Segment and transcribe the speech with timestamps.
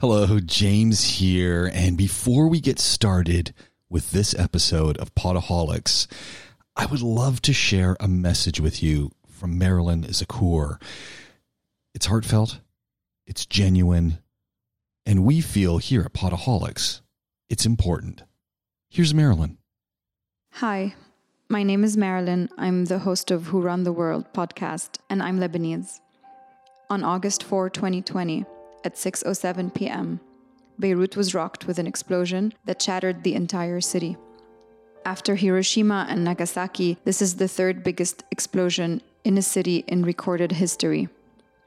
[0.00, 1.68] Hello, James here.
[1.74, 3.52] And before we get started
[3.90, 6.06] with this episode of Podaholics,
[6.76, 10.80] I would love to share a message with you from Marilyn Zakur.
[11.96, 12.60] It's heartfelt,
[13.26, 14.20] it's genuine,
[15.04, 17.00] and we feel here at Podaholics
[17.48, 18.22] it's important.
[18.90, 19.58] Here's Marilyn.
[20.52, 20.94] Hi,
[21.48, 22.50] my name is Marilyn.
[22.56, 25.98] I'm the host of Who Run the World podcast, and I'm Lebanese.
[26.88, 28.44] On August 4, 2020,
[28.84, 30.20] at 6:07 p.m.,
[30.78, 34.16] Beirut was rocked with an explosion that shattered the entire city.
[35.04, 40.52] After Hiroshima and Nagasaki, this is the third biggest explosion in a city in recorded
[40.52, 41.08] history.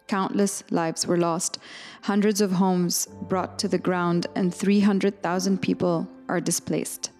[0.08, 1.58] Countless lives were lost,
[2.04, 7.12] hundreds of homes brought to the ground, and 300,000 people are displaced.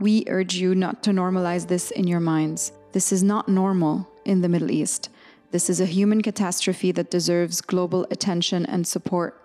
[0.00, 2.72] We urge you not to normalize this in your minds.
[2.92, 5.08] This is not normal in the Middle East.
[5.54, 9.40] This is a human catastrophe that deserves global attention and support.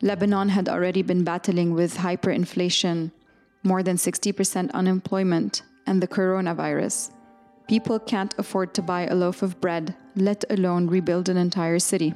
[0.00, 3.10] Lebanon had already been battling with hyperinflation,
[3.64, 7.10] more than 60% unemployment, and the coronavirus.
[7.66, 12.14] People can't afford to buy a loaf of bread, let alone rebuild an entire city.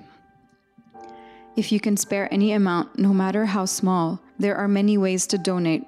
[1.57, 5.37] If you can spare any amount, no matter how small, there are many ways to
[5.37, 5.85] donate.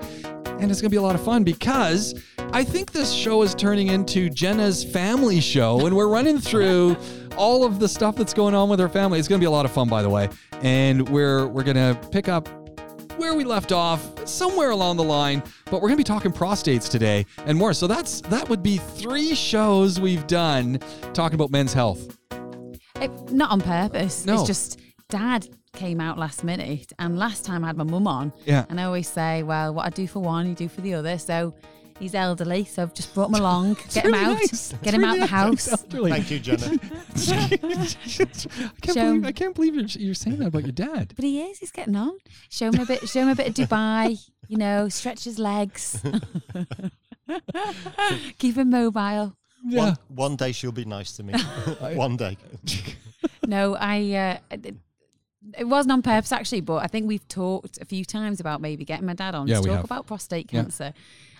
[0.59, 2.15] And it's going to be a lot of fun because
[2.53, 6.97] I think this show is turning into Jenna's family show, and we're running through
[7.37, 9.19] all of the stuff that's going on with her family.
[9.19, 10.29] It's going to be a lot of fun, by the way,
[10.63, 12.49] and we're we're going to pick up
[13.19, 16.87] where we left off somewhere along the line but we're going to be talking prostates
[16.91, 20.79] today and more so that's that would be three shows we've done
[21.15, 22.19] talking about men's health
[23.01, 24.27] It, not on purpose.
[24.27, 24.35] No.
[24.35, 28.33] It's just dad came out last minute, and last time I had my mum on.
[28.45, 28.67] Yeah.
[28.69, 31.17] And I always say, well, what I do for one, you do for the other.
[31.19, 31.55] So
[31.99, 34.73] he's elderly, so I've just brought him along, get him out, nice.
[34.73, 35.69] get That's him really out the house.
[35.73, 36.11] Elderly.
[36.11, 36.67] Thank you, Jenna.
[36.69, 37.89] I
[38.81, 41.13] can't Show- believe I can't believe you're, you're saying that about your dad.
[41.17, 42.17] But he is, he's getting on.
[42.51, 44.19] Show him a bit, show him a bit of Dubai.
[44.49, 46.01] You know, stretch his legs,
[48.39, 49.35] keep him mobile.
[49.65, 49.79] Yeah.
[49.87, 51.35] One, one day she'll be nice to me.
[51.97, 52.37] one day.
[53.47, 54.13] No, I.
[54.13, 54.77] Uh, it-
[55.57, 58.85] it wasn't on purpose actually, but I think we've talked a few times about maybe
[58.85, 59.85] getting my dad on Yeah, to talk have.
[59.85, 60.63] about prostate Yeah.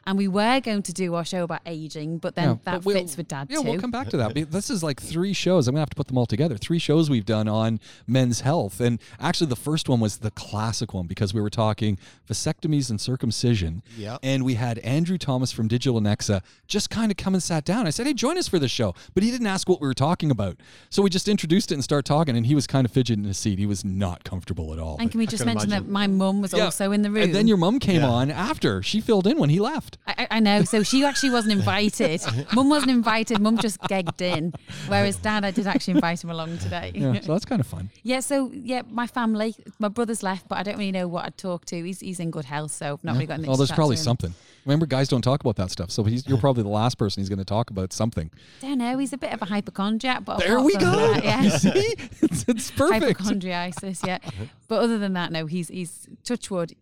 [0.07, 0.11] Cancer.
[0.11, 2.85] And we were going to do our show about aging, but then Yeah, that but
[2.85, 3.63] we'll- fits with dad Yeah, too.
[3.71, 4.51] we'll come back to that.
[4.51, 5.67] This is like three shows.
[5.69, 6.57] I'm gonna have to put them all together.
[6.57, 10.95] Three shows we've done on men's health, and actually the first one was the classic
[10.95, 13.83] one because we were talking vasectomies and circumcision.
[13.97, 14.19] Yeah.
[14.23, 17.87] And we had Andrew Thomas from Digital Anexa just kind of come and sat down.
[17.87, 19.95] I said, "Hey, join us for the show," but he didn't ask what we were
[19.95, 20.57] talking about.
[20.91, 23.29] So we just introduced it and started talking, and he was kind of fidgeting in
[23.29, 23.59] his seat.
[23.59, 24.97] He was not comfortable at all.
[24.99, 26.65] and can we just can mention that my mum was Yeah.
[26.65, 27.23] also in the room?
[27.25, 28.09] And then your mum came Yeah.
[28.11, 28.83] on after.
[28.83, 29.96] She filled in when he left.
[30.07, 30.63] I, I- I know.
[30.65, 32.21] So she actually wasn't invited.
[32.55, 33.41] Mum wasn't invited.
[33.41, 34.53] Mum just gegged in.
[34.89, 36.93] Whereas dad, I did actually invite him along today.
[36.95, 37.91] Yeah, so that's kind of fun.
[38.03, 41.39] Yeah, so yeah, my family, my brother's left, but I don't really know what I'd
[41.39, 41.83] talk to.
[41.85, 43.51] He's he's in good health, so I've not really got anything.
[43.51, 44.35] Oh, to there's chat probably something.
[44.65, 45.93] Remember, guys don't talk about that stuff.
[45.93, 48.33] So he's, you're probably the last person he's going to talk about something.
[48.63, 48.99] I don't know.
[48.99, 50.91] He's a bit of a hypochondriac, but There we go.
[50.91, 51.43] that, yeah.
[51.43, 51.71] You see,
[52.23, 53.21] it's, it's perfect.
[53.21, 54.19] Hypochondriasis, yeah.
[54.67, 56.75] But other than that, no, he's he's touch wood.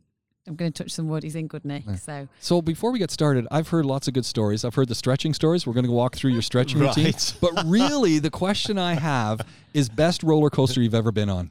[0.47, 1.23] I'm going to touch some wood.
[1.23, 1.85] He's in good nick.
[1.99, 4.65] So So before we get started, I've heard lots of good stories.
[4.65, 5.67] I've heard the stretching stories.
[5.67, 7.15] We're going to walk through your stretching routine.
[7.41, 9.41] But really, the question I have
[9.73, 11.51] is best roller coaster you've ever been on.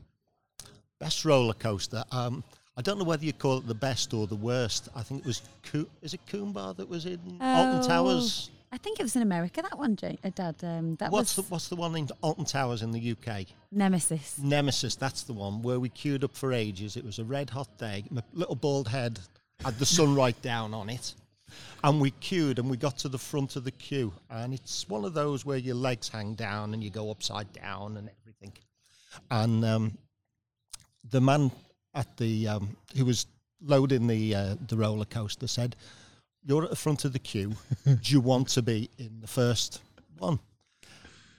[1.00, 2.04] Best roller coaster.
[2.12, 2.44] Um,
[2.78, 4.90] I don't know whether you call it the best or the worst.
[4.96, 8.52] I think it was, Coo- is it Kumba that was in Alton Oh, Towers?
[8.74, 10.56] I think it was in America that one, Jay, uh, Dad.
[10.64, 13.46] Um, that What's the, what's the one in Alton Towers in the UK?
[13.72, 14.40] Nemesis.
[14.40, 16.98] Nemesis, that's the one where we queued up for ages.
[16.98, 18.04] It was a red hot day.
[18.10, 19.20] My little bald head
[19.64, 21.14] had the sun right down on it.
[21.84, 24.12] And we queued and we got to the front of the queue.
[24.32, 27.98] And it's one of those where your legs hang down and you go upside down
[27.98, 28.54] and everything.
[29.30, 29.98] and um,
[31.12, 31.52] the man
[31.94, 33.28] at the um, who was
[33.62, 35.76] loading the uh, the roller coaster said,
[36.46, 37.54] "You're at the front of the queue.
[37.86, 39.82] Do you want to be in the first
[40.18, 40.40] one?"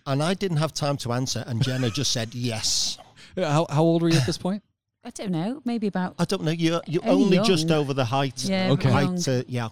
[0.07, 2.99] And I didn't have time to answer, and Jenna just said yes.
[3.37, 4.63] How, how old were you at this point?
[5.03, 6.15] I don't know, maybe about.
[6.19, 6.51] I don't know.
[6.51, 8.45] You're you're Only only just over the height.
[8.45, 8.91] Yeah, Okay.
[8.91, 9.27] height.
[9.29, 9.69] Uh, yeah.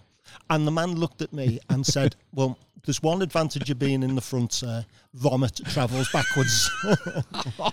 [0.51, 4.15] And the man looked at me and said, "Well, there's one advantage of being in
[4.15, 4.63] the front.
[4.67, 4.83] Uh,
[5.15, 6.71] vomit travels backwards."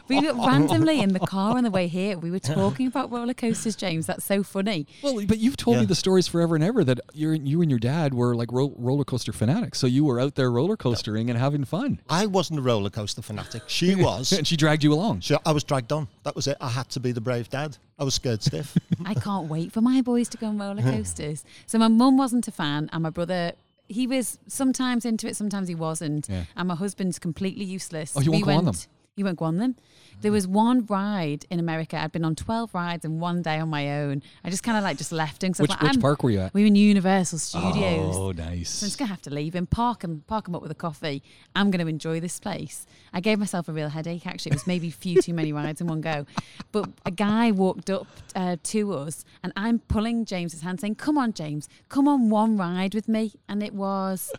[0.07, 2.18] We were randomly in the car on the way here.
[2.18, 4.07] We were talking about roller coasters, James.
[4.07, 4.88] That's so funny.
[5.03, 7.80] Well, but you've told me the stories forever and ever that you're, you and your
[7.80, 9.77] dad were like ro- roller coaster fanatics.
[9.77, 12.01] So you were out there roller coastering and having fun.
[12.09, 13.63] I wasn't a roller coaster fanatic.
[13.68, 14.31] She was.
[14.31, 15.21] And she dragged you along.
[15.21, 16.07] So I was dragged on.
[16.24, 16.57] That was it.
[16.59, 17.77] I had to be the brave dad.
[18.00, 18.75] I was scared stiff.
[19.06, 21.44] I can't wait for my boys to go on roller coasters.
[21.68, 23.53] So my mum wasn't a fan, and my brother.
[23.89, 26.30] He was sometimes into it, sometimes he wasn't.
[26.30, 26.45] Yeah.
[26.56, 28.13] And my husband's completely useless.
[28.15, 28.75] Oh, you won't go on them?
[29.15, 29.75] You won't go on them.
[30.21, 31.98] There was one ride in America.
[31.98, 34.21] I'd been on 12 rides and one day on my own.
[34.44, 35.54] I just kind of like just left him.
[35.54, 36.54] 'cause I was Which, like, which park were you at?
[36.54, 38.16] We were in Universal Studios.
[38.18, 40.71] Oh, So I'm just gonna have to leave him, park him, park him up with
[40.71, 41.24] a coffee.
[41.56, 42.86] I'm gonna enjoy this place.
[43.13, 44.27] I gave myself a real headache.
[44.27, 46.25] Actually, it was maybe a few too many rides in one go.
[46.74, 51.18] But a guy walked up uh, to us, and I'm pulling James's hand, saying, "Come
[51.18, 54.31] on, James, come on one ride with me." And it was.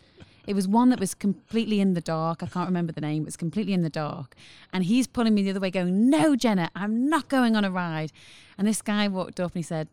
[0.47, 2.41] It was one that was completely in the dark.
[2.41, 3.23] I can't remember the name.
[3.23, 4.35] It was completely in the dark.
[4.73, 7.71] And he's pulling me the other way, going, No, Jenna, I'm not going on a
[7.71, 8.11] ride.
[8.57, 9.87] And this guy walked up and he said,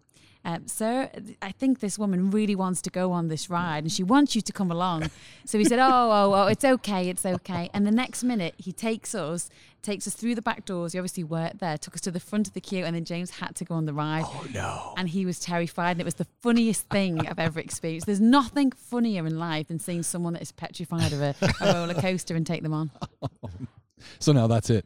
[0.48, 1.10] um, Sir,
[1.42, 4.40] I think this woman really wants to go on this ride and she wants you
[4.40, 5.10] to come along.
[5.44, 7.68] So he said, Oh, oh, oh, it's okay, it's okay.
[7.74, 9.50] And the next minute, he takes us,
[9.82, 10.94] takes us through the back doors.
[10.94, 13.30] He obviously worked there, took us to the front of the queue, and then James
[13.30, 14.24] had to go on the ride.
[14.26, 14.94] Oh, no.
[14.96, 15.92] And he was terrified.
[15.92, 18.06] And it was the funniest thing I've ever experienced.
[18.06, 21.94] There's nothing funnier in life than seeing someone that is petrified of a, a roller
[21.94, 22.90] coaster and take them on.
[24.18, 24.84] So now that's it.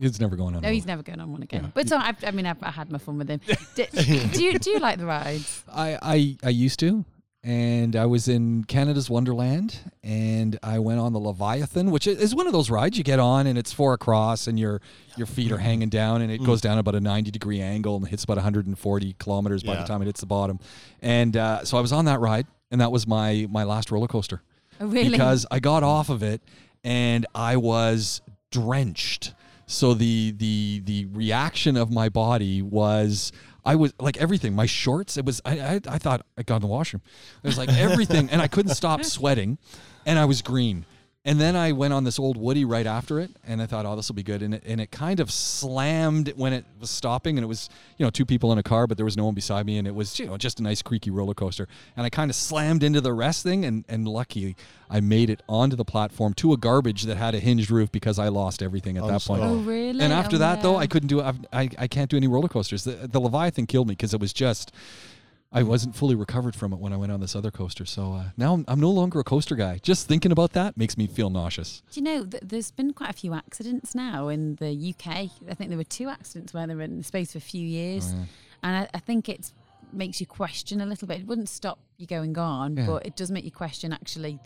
[0.00, 0.62] It's never going on.
[0.62, 1.70] No, a he's never going on one again.
[1.74, 3.40] But so I, I mean, I've, I had my fun with him.
[3.76, 5.62] Do, do you do you like the rides?
[5.72, 7.04] I, I I used to,
[7.44, 12.46] and I was in Canada's Wonderland, and I went on the Leviathan, which is one
[12.46, 14.80] of those rides you get on, and it's four across, and your
[15.16, 18.08] your feet are hanging down, and it goes down about a ninety degree angle and
[18.08, 20.58] hits about 140 kilometers by the time it hits the bottom,
[21.02, 24.08] and uh, so I was on that ride, and that was my my last roller
[24.08, 24.42] coaster
[24.80, 25.10] Oh, really?
[25.10, 26.40] because I got off of it
[26.82, 29.34] and I was drenched.
[29.66, 33.30] So the the the reaction of my body was
[33.64, 34.54] I was like everything.
[34.54, 35.16] My shorts.
[35.16, 35.40] It was.
[35.44, 37.02] I I, I thought I got in the washroom.
[37.42, 39.58] It was like everything, and I couldn't stop sweating,
[40.04, 40.86] and I was green.
[41.22, 43.94] And then I went on this old Woody right after it, and I thought, oh,
[43.94, 44.40] this will be good.
[44.40, 47.68] And it, and it kind of slammed when it was stopping, and it was,
[47.98, 49.86] you know, two people in a car, but there was no one beside me, and
[49.86, 51.68] it was, you know, just a nice creaky roller coaster.
[51.94, 54.56] And I kind of slammed into the rest thing, and and lucky
[54.88, 58.18] I made it onto the platform to a garbage that had a hinged roof because
[58.18, 59.42] I lost everything at Oh, that point.
[59.42, 60.00] oh, really?
[60.00, 60.76] And after Oh, that, though.
[60.76, 61.20] I couldn't do.
[61.20, 62.84] I've, I I can't do any roller coasters.
[62.84, 64.72] The, the Leviathan killed me because it was just.
[65.52, 67.84] I wasn't fully recovered from it when I went on this other coaster.
[67.84, 69.80] So uh, now I'm, I'm no longer a coaster guy.
[69.82, 71.82] Just thinking about that makes me feel nauseous.
[71.90, 75.06] Do you know th- there's been quite a few accidents now in the UK?
[75.48, 77.66] I think there were two accidents where they were in the space for a few
[77.66, 78.24] years, Oh,
[78.62, 79.52] and I, I think it
[79.92, 81.20] makes you question a little bit.
[81.20, 82.86] It wouldn't stop you going on, Yeah.
[82.86, 84.38] but it does make you question actually.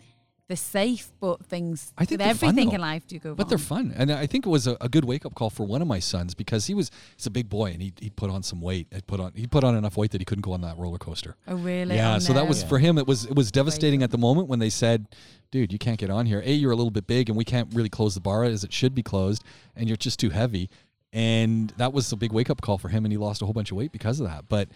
[0.47, 3.35] They're safe, but things I think with they're fun, everything in life do go wrong.
[3.35, 5.65] But they're fun, and I think it was a, a good wake up call for
[5.65, 8.29] one of my sons because he was he's a big boy and he he put
[8.29, 8.85] on some weight.
[8.93, 10.99] He put on he put on enough weight that he couldn't go on that roller
[10.99, 11.35] coaster.
[11.47, 11.95] Oh really?
[11.95, 12.49] Yeah, Oh, so that no.
[12.49, 12.99] was for him.
[12.99, 15.07] It was it was devastating at the moment when they said,
[15.49, 16.43] "Dude, you can't get on here.
[16.45, 18.71] A, you're a little bit big, and we can't really close the bar as it
[18.71, 19.43] should be closed,
[19.75, 20.69] and you're just too heavy."
[21.11, 23.53] And that was a big wake up call for him, and he lost a whole
[23.53, 24.47] bunch of weight because of that.
[24.47, 24.69] But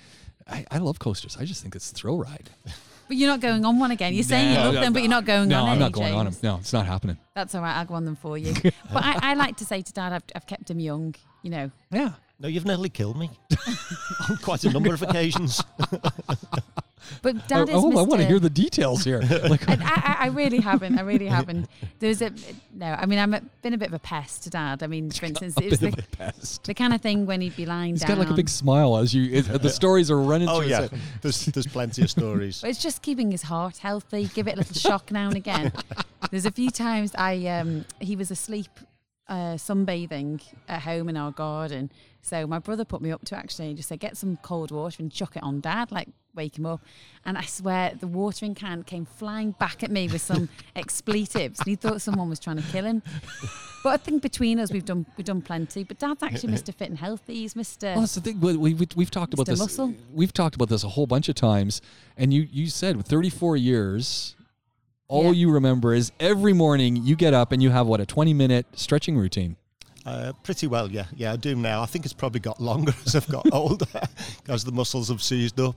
[0.48, 1.38] I, I love coasters.
[1.39, 2.50] I just think it's a thrill ride.
[3.10, 4.13] But you're not going on one again.
[4.13, 5.78] You're saying you No, love no, them, but you're not going no, on No, I'm
[5.78, 6.36] it, not going on them.
[6.44, 7.18] No, it's not happening.
[7.34, 7.75] That's all right.
[7.75, 8.54] I'll go on them for you.
[8.63, 11.16] but I, I like to say to Dad, I've, I've kept him young.
[11.42, 12.12] You know, Yeah.
[12.39, 13.32] no, you've nearly killed me
[14.30, 15.60] on quite a number of occasions.
[17.22, 17.96] but Dad oh, is.
[17.96, 19.22] oh, I want to hear the details here.
[19.50, 20.98] like, I, I, I really haven't.
[20.98, 21.68] I really haven't.
[22.00, 22.32] There's a
[22.74, 22.88] no.
[22.88, 24.84] I mean, I've been a bit of a pest to Dad.
[24.84, 26.63] I mean, for instance, a it's the, of a pest.
[26.65, 28.18] the kind of thing when he'd be lying He's down.
[28.18, 30.82] got like a big smile as you it, the stories are running oh through yeah,
[30.82, 31.00] head.
[31.22, 32.62] there's there's plenty of stories.
[32.62, 34.29] But it's just keeping his heart healthy.
[34.34, 35.72] Give it a little shock now and again.
[36.32, 38.70] There's a few times I um, he was asleep
[39.29, 41.91] uh, sunbathing at home in our garden.
[42.22, 45.12] So my brother put me up to actually just say get some cold water and
[45.12, 46.81] chuck it on dad, like wake him up.
[47.25, 51.59] And I swear the watering can came flying back at me with some expletives.
[51.59, 53.01] And he thought someone was trying to kill him.
[53.83, 55.83] But I think between us we've done we've done plenty.
[55.83, 56.74] But dad's actually Mr.
[56.74, 57.33] Fit and Healthy.
[57.36, 57.83] He's Mr.
[57.93, 58.39] Well, that's the thing.
[58.39, 59.50] We, we, we've talked about Mr.
[59.51, 59.59] this.
[59.59, 59.93] Muscle.
[60.13, 61.81] We've talked about this a whole bunch of times,
[62.17, 64.36] and you you said with 34 years,
[65.07, 65.31] all Yeah.
[65.31, 68.65] you remember is every morning you get up and you have what a 20 minute
[68.74, 69.55] stretching routine.
[70.05, 71.05] Uh, pretty well, yeah.
[71.15, 71.81] Yeah, I do now.
[71.81, 73.86] I think it's probably got longer as I've got older
[74.41, 75.75] because the muscles have seized up.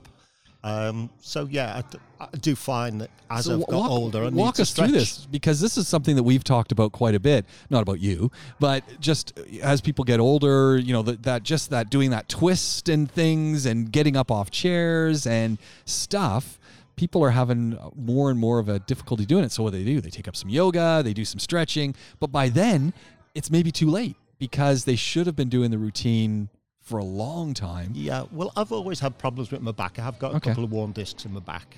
[0.63, 4.23] Um, so yeah, I d- I, do find that as So I've got walk, older,
[4.23, 7.19] I walk us through this because this is something that we've talked about quite a
[7.19, 7.45] bit.
[7.69, 11.89] Not about you, but just as people get older, you know, that, that just that
[11.89, 16.59] doing that twist and things and getting up off chairs and stuff.
[16.95, 19.51] People are having more and more of a difficulty doing it.
[19.51, 19.99] So what do they do?
[19.99, 22.93] They take up some yoga, they do some stretching, but by then
[23.35, 26.49] it's maybe too late because they should have been doing the routine
[26.83, 27.91] for a long time.
[27.95, 29.97] Yeah, well, I've always had problems with my back.
[29.99, 30.49] I have got a Okay.
[30.51, 31.77] couple of worn discs in my back,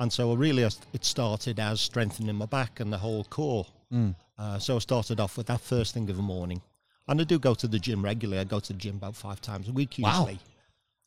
[0.00, 3.66] and so I really it started as strengthening my back and the whole core.
[3.92, 4.14] Mm.
[4.38, 6.60] Uh, so I started off with that first thing of the morning,
[7.08, 8.40] and I do go to the gym regularly.
[8.40, 10.10] I go to the gym about five times a week Wow.
[10.20, 10.38] usually.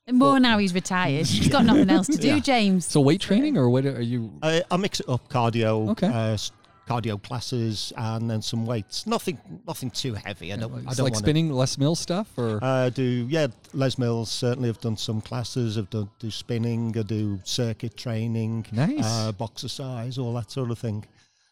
[0.08, 1.26] And more now he's retired.
[1.26, 2.40] He's got nothing else to do, Yeah.
[2.40, 2.86] James.
[2.86, 4.32] So weight training or what are you?
[4.44, 6.08] I, I mix it up: cardio, Okay.
[6.08, 6.52] uh, s-
[6.88, 9.08] cardio classes, and then some weights.
[9.08, 10.54] Nothing, nothing too heavy.
[10.54, 10.74] I don't.
[10.74, 13.48] I It's don't like wanna, spinning Les Mills stuff or I do, yeah.
[13.74, 15.78] Les Mills certainly have done some classes.
[15.78, 16.96] I've done do spinning.
[16.98, 19.04] I do circuit training, Nice.
[19.04, 21.06] uh, boxercise, all that sort of thing.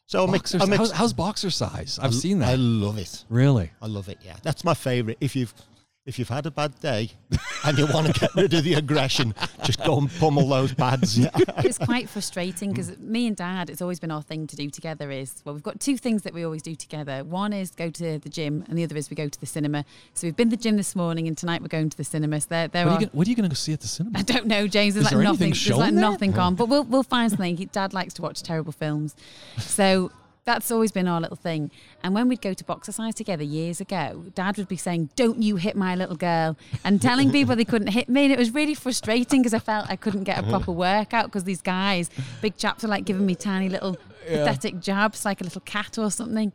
[0.06, 0.54] So I mix.
[0.54, 1.98] I mix how's, how's boxercise?
[2.02, 2.50] I've seen that.
[2.50, 3.24] I love it.
[3.30, 3.72] really?
[3.82, 4.20] I love it.
[4.24, 5.18] Yeah, that's my favourite.
[5.22, 5.54] If you've
[6.06, 7.10] if you've had a bad day
[7.66, 9.34] and you want to get rid of the aggression,
[9.64, 11.18] just go and pummel those pads.
[11.18, 11.30] Yeah.
[11.60, 15.10] it's quite frustrating because me and dad it's always been our thing to do together
[15.12, 18.20] is well we've got two things that we always do together one is go to
[18.20, 20.58] the gym and the other is we go to the cinema so we've been to
[20.58, 22.92] the gym this morning and tonight we're going to the cinema so there, there What
[22.92, 24.20] are, are you gonna, what are you going to go see at the cinema?
[24.20, 24.96] I don't know, James.
[24.96, 25.48] There's Is like there nothing.
[25.48, 26.10] anything There's like shown there?
[26.12, 27.56] nothing on, but we'll we'll find something.
[27.72, 29.16] Dad likes to watch terrible films,
[29.58, 30.12] so
[30.46, 31.72] that's always been our little thing.
[32.04, 35.56] And when we'd go to boxercise together years ago, Dad would be saying, "Don't you
[35.56, 38.74] hit my little girl," and telling people they couldn't hit me, and it was really
[38.74, 40.74] frustrating because I felt I couldn't get a proper uh-huh.
[40.74, 42.10] workout because these guys,
[42.42, 43.98] big chaps, are like giving me tiny little
[44.28, 46.52] pathetic jabs, like a little cat or something.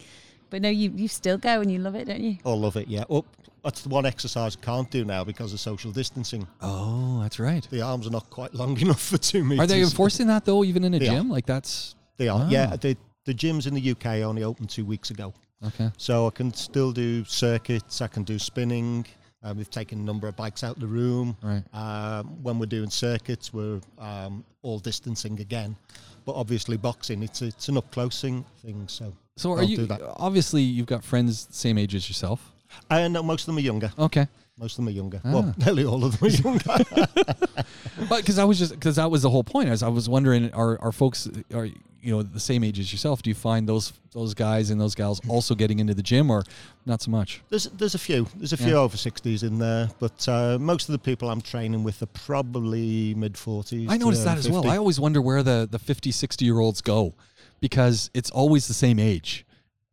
[0.51, 2.39] But no, you you still go and you love it, don't you?
[2.45, 2.89] I love it.
[2.89, 3.05] Yeah.
[3.11, 3.25] Oh,
[3.65, 6.47] that's the one exercise I can't do now because of social distancing.
[6.61, 7.67] Oh, that's right.
[7.71, 9.65] The arms are not quite long enough for two meters.
[9.65, 11.17] Are they enforcing that though, even in a They are.
[11.17, 11.29] gym?
[11.29, 12.41] Like that's They are.
[12.41, 12.49] Wow.
[12.49, 12.71] Yeah.
[12.73, 12.77] Ah.
[12.77, 15.33] The the gyms in the UK only opened two weeks ago,
[15.67, 15.91] okay.
[15.97, 18.01] so I can still do circuits.
[18.01, 19.05] I can do spinning.
[19.43, 21.37] Um, we've taken a number of bikes out of the room.
[21.43, 21.63] Right.
[21.73, 25.77] Um, when we're doing circuits, we're um, all distancing again.
[26.25, 28.45] But obviously, boxing it's it's an up close thing.
[28.89, 29.77] so So are I'll you?
[29.77, 30.01] do that.
[30.17, 32.53] Obviously, you've got friends the same age as yourself.
[32.91, 33.93] and no, most of them are younger.
[33.99, 34.27] Okay.
[34.59, 35.21] Most of them are younger.
[35.25, 35.33] Ah.
[35.33, 36.85] Well, nearly all of them are younger.
[38.09, 39.69] But because I was just because that was the whole point.
[39.69, 41.69] As I was wondering, are are folks are
[42.09, 43.21] you know the same age as yourself?
[43.23, 46.43] Do you find those those guys and those gals also getting into the gym, or
[46.87, 47.43] not so much?
[47.51, 48.85] There's there's a few there's a few Yeah.
[48.85, 53.15] over sixties in there, but uh, most of the people I'm training with are probably
[53.15, 53.89] mid forties.
[53.91, 54.67] I noticed that as well.
[54.67, 57.15] I always wonder where the the 50, 60 year olds go
[57.61, 59.45] because it's always the same age.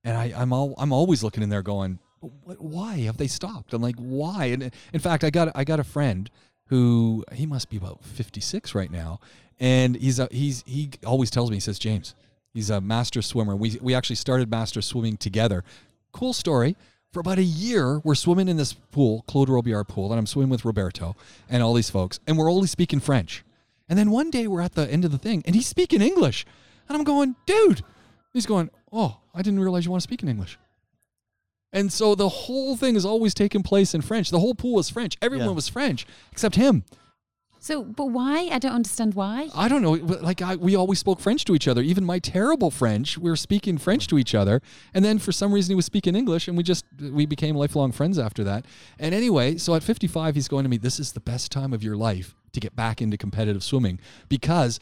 [0.06, 1.98] And I, I'm all, I'm always looking in there going,
[2.60, 3.74] why have they stopped?
[3.74, 4.46] I'm like, why?
[4.46, 6.30] And in fact, I got I got a friend
[6.68, 9.20] who he must be about 56 right now,
[9.60, 12.16] and he's a, he's he always tells me he says James,
[12.54, 13.56] he's a master swimmer.
[13.56, 15.64] We we actually started master swimming together.
[16.12, 16.76] Cool story.
[17.12, 20.50] For about a year, we're swimming in this pool, Claude Robillard pool, and I'm swimming
[20.50, 21.16] with Roberto
[21.50, 23.46] and all these folks, and we're only speaking French.
[23.88, 26.46] And then one day we're at the end of the thing, and he's speaking English,
[26.90, 27.84] and I'm going, dude.
[28.34, 30.60] He's going, oh, I didn't realize you want to speak in English.
[31.72, 34.30] And so the whole thing is always taking place in French.
[34.30, 35.18] The whole pool was French.
[35.22, 35.54] Everyone Yeah.
[35.54, 36.84] was French except him.
[37.66, 38.48] So, but why?
[38.52, 39.50] I don't understand why.
[39.56, 39.94] I don't know.
[39.94, 41.82] Like I, we always spoke French to each other.
[41.82, 44.62] Even my terrible French, we were speaking French to each other.
[44.94, 47.92] And then for some reason he was speaking English, and we just we became lifelong
[47.92, 48.68] friends after that.
[49.00, 50.78] And anyway, so at 55, he's going to me.
[50.78, 54.80] This is the best time of your life to get back into competitive swimming because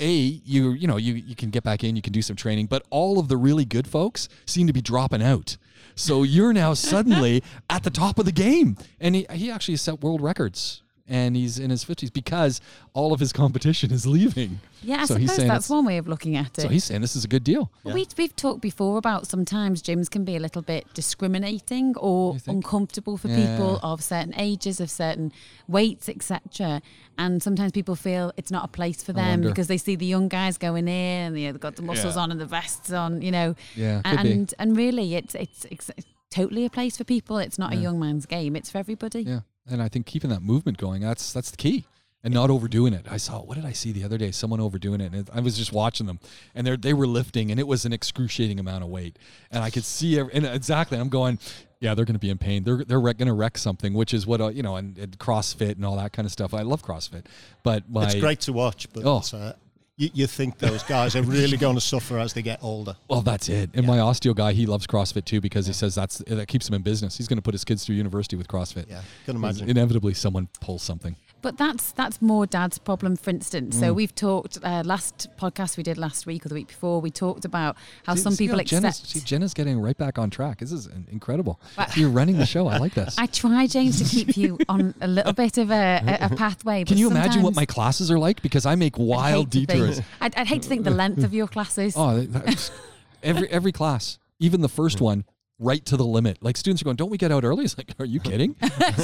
[0.00, 2.66] a you you know you you can get back in, you can do some training,
[2.66, 5.56] but all of the really good folks seem to be dropping out.
[5.94, 10.02] So you're now suddenly at the top of the game, and he he actually set
[10.02, 10.82] world records.
[11.08, 12.60] And he's in his fifties because
[12.92, 14.58] all of his competition is leaving.
[14.82, 16.62] Yeah, I So he's suppose saying that's one way of looking at it.
[16.62, 17.70] So he's saying this is a good deal.
[17.84, 22.36] But we, we've talked before about sometimes gyms can be a little bit discriminating or
[22.46, 23.36] uncomfortable for Yeah.
[23.56, 25.32] people of certain ages, of certain
[25.68, 26.82] weights, etc.
[27.18, 30.28] And sometimes people feel it's not a place for them because they see the young
[30.28, 30.92] guys going in
[31.28, 32.22] and you know, they've got the muscles Yeah.
[32.22, 33.54] on and the vests on, you know.
[33.76, 35.90] Yeah, could and and really, it's, it's it's
[36.30, 37.38] totally a place for people.
[37.38, 38.56] It's not a young man's game.
[38.56, 39.22] It's for everybody.
[39.22, 41.84] Yeah, and I think keeping that movement going that's that's the key,
[42.24, 43.06] and not overdoing it.
[43.10, 44.30] I saw what did I see the other day?
[44.30, 46.18] Someone overdoing it, and it, I was just watching them,
[46.54, 49.18] and they they were lifting, and it was an excruciating amount of weight,
[49.50, 50.98] and I could see every, and exactly.
[50.98, 51.38] I'm going,
[51.80, 52.64] yeah, they're going to be in pain.
[52.64, 55.72] They're they're going to wreck something, which is what uh, you know, and, and CrossFit
[55.76, 56.54] and all that kind of stuff.
[56.54, 57.26] I love CrossFit,
[57.62, 59.18] but my it's great to watch, but Oh.
[59.18, 59.54] it's, uh,
[59.96, 62.96] you, you think those guys are really going to suffer as they get older.
[63.08, 63.70] Well, that's it.
[63.74, 66.74] And my osteo guy, he loves CrossFit too because he says that's that keeps him
[66.74, 67.16] in business.
[67.16, 68.88] He's going to put his kids through university with CrossFit.
[68.88, 69.70] Yeah, can 'Cause imagine.
[69.70, 71.16] Inevitably, someone pulls something.
[71.46, 73.78] But that's that's more dad's problem, for instance.
[73.78, 73.94] So Mm.
[73.94, 77.00] we've talked uh, last podcast we did last week or the week before.
[77.00, 79.10] We talked about how See- some see people how Jenna's, accept.
[79.12, 80.58] see, Jenna's getting right back on track.
[80.58, 81.60] This is incredible.
[81.78, 82.66] Well- You're running the show.
[82.66, 83.14] I like this.
[83.24, 86.82] I try, James, to keep you on a little bit of a, a, a pathway.
[86.82, 88.42] Can but you imagine what my classes are like?
[88.42, 90.00] Because I make I'd wild detours.
[90.20, 91.94] I'd, I'd hate to think the length of your classes.
[92.06, 92.26] Oh,
[93.22, 95.24] every every class, even the first one,
[95.58, 96.38] right to the limit.
[96.42, 98.56] Like students are going, "Don't we get out early?" It's like, "Are you kidding?"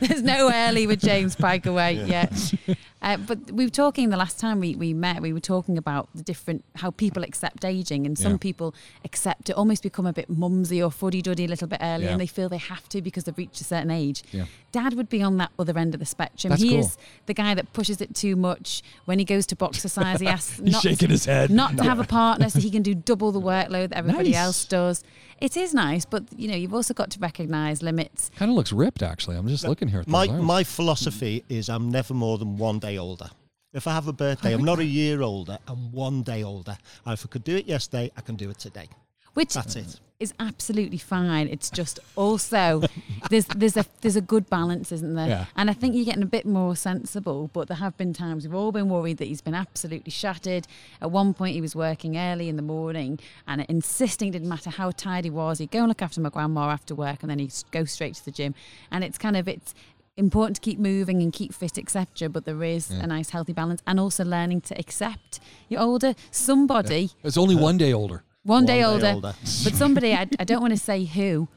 [0.00, 2.54] There's no early with James Pike away yet.
[3.02, 6.08] Uh, but we were talking the last time we, we met, we were talking about
[6.14, 8.04] the different, how people accept aging.
[8.04, 8.38] And some Yeah.
[8.38, 8.74] people
[9.06, 12.10] accept it, almost become a bit mumsy or fuddy duddy a little bit early Yeah.
[12.12, 14.22] and they feel they have to because they've reached a certain age.
[14.32, 14.44] Yeah.
[14.70, 16.50] Dad would be on that other end of the spectrum.
[16.50, 16.80] That's he cool.
[16.80, 18.82] is the guy that pushes it too much.
[19.06, 21.48] When he goes to boxer size, he asks He's not shaking to, his head.
[21.50, 24.38] not to have a partner so he can do double the workload that everybody Nice.
[24.40, 25.02] else does.
[25.40, 28.30] It is nice, but you know, you've also got to recognise limits.
[28.36, 29.36] kind of looks ripped, actually.
[29.36, 30.00] I'm just looking here.
[30.00, 33.30] At My those my philosophy is I'm never more than one day older.
[33.72, 35.58] If I have a birthday, I'm not a year older.
[35.66, 36.76] I'm one day older.
[37.06, 38.88] And if I could do it yesterday, I can do it today.
[39.34, 40.00] Which That's it.
[40.20, 41.48] Is absolutely fine.
[41.48, 42.82] It's just also
[43.30, 45.28] there's there's a there's a good balance, isn't there?
[45.28, 45.44] Yeah.
[45.56, 47.50] And I think you're getting a bit more sensible.
[47.52, 50.66] But there have been times we've all been worried that he's been absolutely shattered.
[51.00, 54.70] At one point, he was working early in the morning and insisting it didn't matter
[54.70, 57.38] how tired he was, he'd go and look after my grandma after work, and then
[57.38, 58.54] he'd go straight to the gym.
[58.90, 59.74] And it's kind of it's
[60.16, 62.28] important to keep moving and keep fit, etc.
[62.28, 66.14] But there is a nice healthy balance, and also learning to accept you're older.
[66.30, 67.10] Somebody.
[67.24, 68.22] It's only uh, one day older.
[68.42, 69.12] One, day, day older.
[69.14, 69.34] older.
[69.64, 71.48] But somebody, I, I don't want to say who,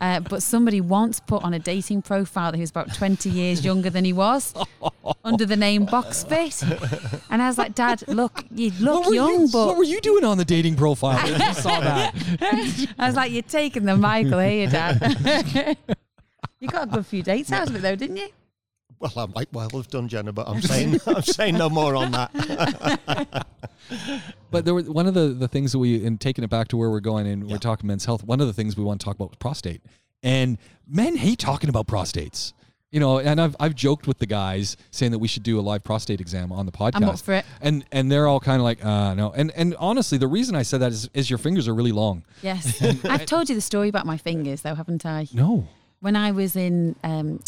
[0.00, 3.64] uh, but somebody once put on a dating profile that he was about 20 years
[3.64, 4.54] younger than he was
[5.24, 6.62] under the name Boxfit.
[7.30, 9.66] And I was like, Dad, look, you look what were young, you, but.
[9.66, 11.18] what were you doing on the dating profile?
[11.18, 12.14] I just saw that.
[12.98, 15.76] I was like, you're taking the Michael here, Dad.
[16.60, 18.28] you got a good few dates out of it, though, didn't you?
[19.00, 22.12] Well, I might well have done, Jenna, but I'm saying I'm saying no more on
[22.12, 23.46] that.
[24.52, 26.76] But there were one of the, the things that we and taking it back to
[26.76, 28.24] where we're going and we're talking men's health.
[28.24, 29.80] One of the things we want to talk about was prostate,
[30.22, 32.52] and men hate talking about prostates.
[32.90, 35.62] You know, and I've I've joked with the guys saying that we should do a
[35.62, 36.96] live prostate exam on the podcast.
[36.96, 37.44] I'm up for it.
[37.60, 39.32] And and they're all kind of like, uh, no.
[39.32, 42.24] And and honestly, the reason I said that is, is your fingers are really long.
[42.42, 42.82] Yes.
[43.04, 45.28] I've told you the story about my fingers, though, haven't I?
[45.32, 45.68] No.
[46.00, 47.40] when I was in um,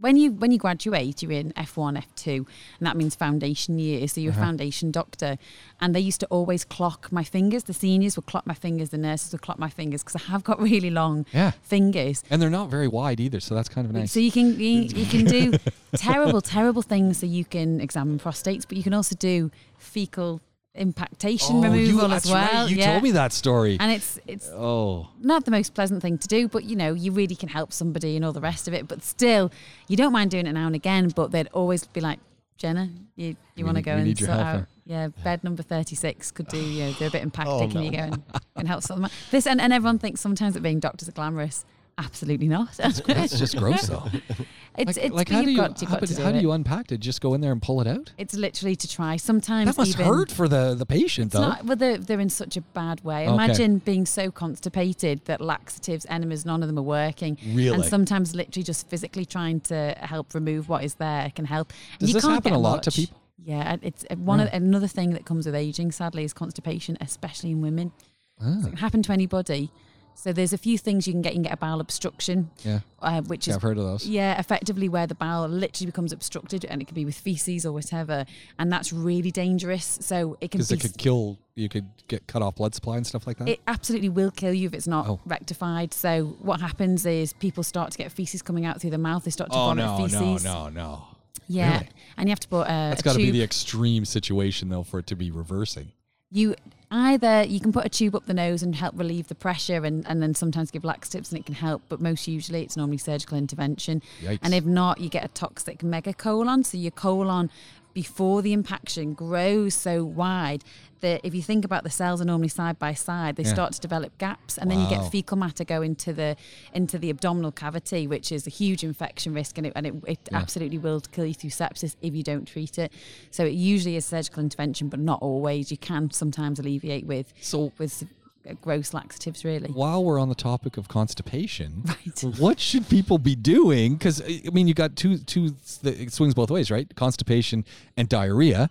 [0.00, 2.46] when you when you graduate, you're in F one, F two,
[2.78, 4.06] and that means foundation year.
[4.08, 4.44] So you're a uh-huh.
[4.44, 5.38] foundation doctor,
[5.80, 7.64] and they used to always clock my fingers.
[7.64, 10.44] The seniors would clock my fingers, the nurses would clock my fingers because I have
[10.44, 11.52] got really long Yeah.
[11.62, 12.22] fingers.
[12.30, 14.12] And they're not very wide either, so that's kind of nice.
[14.12, 15.58] So you can you, you can do
[15.94, 17.18] terrible, terrible things.
[17.18, 20.40] So you can examine prostates, but you can also do fecal
[20.74, 22.62] impactation Oh, you- removal that's as well.
[22.64, 22.70] right.
[22.70, 22.92] You yeah.
[22.92, 23.76] told me that story.
[23.80, 25.08] and it's it's oh.
[25.20, 28.16] not the most pleasant thing to do, but you know, you really can help somebody
[28.16, 28.86] and all the rest of it.
[28.88, 29.50] But still,
[29.88, 32.20] you don't mind doing it now and again, but they'd always be like,
[32.56, 34.54] Jenna, you, you want to go and sort out.
[34.54, 37.54] here." Yeah, bed number 36 could do, you know, do a bit impacted.
[37.60, 38.22] Oh, Can you go and,
[38.56, 39.10] and help someone?
[39.30, 41.64] This, and, and everyone thinks sometimes that being doctors are glamorous.
[42.04, 42.72] Absolutely not.
[42.78, 44.04] That's just gross, though.
[44.78, 46.38] it's, Like, it's, like how do you got, you've how, to but do how do
[46.38, 46.98] you unpack it?
[46.98, 48.12] Just go in there and pull it out.
[48.16, 49.16] It's literally to try.
[49.16, 51.42] Sometimes That must even, hurt for the the patient, though.
[51.42, 53.26] not, well, they're, they're in such a bad way.
[53.26, 53.34] Okay.
[53.34, 57.36] Imagine being so constipated that laxatives, enemas, none of them are working.
[57.52, 57.74] Really?
[57.74, 61.72] And sometimes literally just physically trying to help remove what is there can help.
[61.92, 63.18] And Does you this can't happen a lot to people?
[63.44, 65.92] Yeah, it's uh, one of another thing that comes with aging.
[65.92, 67.92] Sadly, is constipation, especially in women.
[68.40, 69.70] Ah, It can happen to anybody.
[70.14, 71.32] So there's a few things you can get.
[71.32, 74.06] You can get a bowel obstruction, yeah, uh, which yeah, is I've heard of those.
[74.06, 77.72] yeah, effectively where the bowel literally becomes obstructed, and it could be with feces or
[77.72, 78.26] whatever,
[78.58, 79.98] and that's really dangerous.
[80.02, 81.38] So it can Because it could kill.
[81.54, 83.48] You could get cut off blood supply and stuff like that.
[83.48, 85.20] it absolutely will kill you if it's not Oh.
[85.26, 85.92] rectified.
[85.94, 89.24] So what happens is people start to get feces coming out through the mouth.
[89.24, 90.44] They start to oh vomit no, feces.
[90.44, 91.04] no, no, no.
[91.48, 91.88] Yeah, Really?
[92.16, 94.98] and you have to put a, That's got to be the extreme situation though for
[95.00, 95.92] it to be reversing.
[96.30, 96.54] you
[96.90, 100.06] either you can put a tube up the nose and help relieve the pressure, and,
[100.06, 101.82] and then sometimes give laxatives and it can help.
[101.88, 104.02] But most usually it's normally surgical intervention.
[104.22, 104.38] Yikes.
[104.42, 106.64] And if not, you get a toxic megacolon.
[106.64, 107.50] So your colon
[107.94, 110.64] before the impaction grows so wide
[111.00, 113.54] that if you think about the cells are normally side by side, they Yeah.
[113.54, 116.36] start to develop gaps, and then you get fecal matter go into the
[116.74, 120.18] into the abdominal cavity, which is a huge infection risk, and it and it, it
[120.30, 120.38] Yeah.
[120.38, 122.92] absolutely will kill you through sepsis if you don't treat it.
[123.30, 125.70] So it usually is surgical intervention, but not always.
[125.70, 128.04] You can sometimes alleviate with So with
[128.50, 129.70] Uh, gross laxatives, really.
[129.70, 132.38] while we're on the topic of constipation, Right.
[132.38, 133.94] what should people be doing?
[133.94, 135.54] Because uh, I mean, you got two two.
[135.82, 136.92] It swings both ways, right?
[136.96, 137.64] Constipation
[137.96, 138.70] and diarrhea.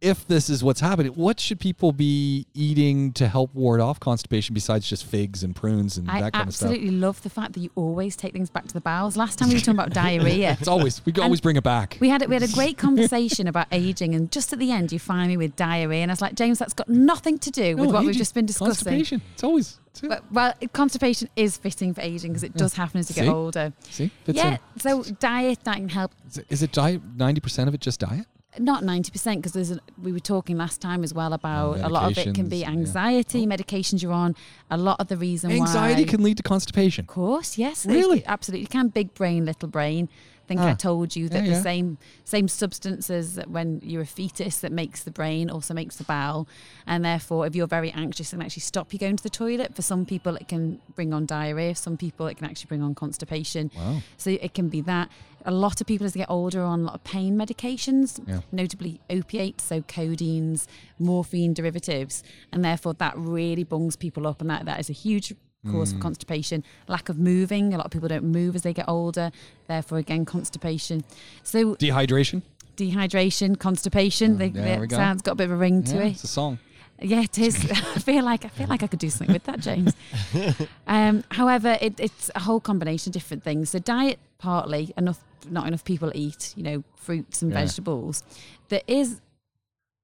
[0.00, 4.52] If this is what's happening, what should people be eating to help ward off constipation
[4.52, 6.68] besides just figs and prunes and I that kind of stuff?
[6.68, 9.16] I absolutely love the fact that you always take things back to the bowels.
[9.16, 10.56] Last time we were talking about diarrhea.
[10.60, 11.96] It's always we always bring it back.
[11.98, 14.98] We had we had a great conversation about aging, and just at the end, you
[14.98, 17.88] find me with diarrhea, and I was like, James, that's got nothing to do with
[17.88, 18.74] No, what we've just been discussing.
[18.74, 19.22] Constipation.
[19.32, 20.00] It's always it's.
[20.02, 23.20] But, well, constipation is fitting for aging because it does happen as you See?
[23.22, 23.72] get older.
[23.88, 24.10] see.
[24.24, 24.80] Fits yeah, in.
[24.80, 26.12] so diet that can help.
[26.28, 27.00] Is it, is it diet?
[27.16, 28.26] Ninety percent of it just diet?
[28.58, 29.78] Not ninety percent because there's.
[30.02, 32.62] We were talking last time as well about a lot of it can be medications,
[32.62, 32.70] yeah.
[32.70, 33.46] anxiety, oh.
[33.46, 34.34] medications you're on.
[34.70, 36.08] A lot of the reason why Anxiety why.
[36.08, 37.04] can lead to constipation.
[37.04, 37.86] Of course, yes.
[37.86, 38.18] Really?
[38.18, 38.88] it absolutely can.
[38.88, 40.08] Big brain, little brain.
[40.46, 40.68] I think Ah.
[40.68, 41.62] I told you that Yeah, the yeah.
[41.62, 46.04] same same substances that when you're a fetus that makes the brain also makes the
[46.04, 46.46] bowel,
[46.86, 49.74] and therefore if you're very anxious, it can actually stop you going to the toilet.
[49.74, 51.74] For some people, it can bring on diarrhea.
[51.74, 53.72] For some people, it can actually bring on constipation.
[53.76, 54.02] Wow.
[54.16, 55.08] So it can be that.
[55.44, 58.20] A lot of people as they get older are on a lot of pain medications,
[58.26, 58.40] Yeah.
[58.52, 60.66] notably opiates, so codeines,
[60.98, 65.34] morphine derivatives, and therefore that really bungs people up, and that, that is a huge
[65.70, 65.96] cause Mm.
[65.96, 66.64] for constipation.
[66.88, 69.30] Lack of moving, a lot of people don't move as they get older,
[69.68, 71.04] therefore again constipation.
[71.42, 72.42] So Dehydration.
[72.76, 74.96] dehydration, constipation, they, Mm, there they- we go.
[74.96, 76.10] sounds got a bit of a ring to it.
[76.12, 76.58] it's a song.
[77.00, 77.56] Yeah, it is.
[77.70, 79.92] I feel like I feel like I could do something with that, James.
[80.86, 83.70] Um, however, it, it's a whole combination of different things.
[83.70, 87.60] So diet, partly enough, not enough people eat, you know, fruits and Yeah.
[87.64, 88.22] vegetables.
[88.68, 89.20] There is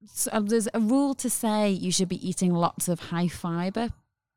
[0.05, 3.89] so uh, there's a rule to say you should be eating lots of high fiber.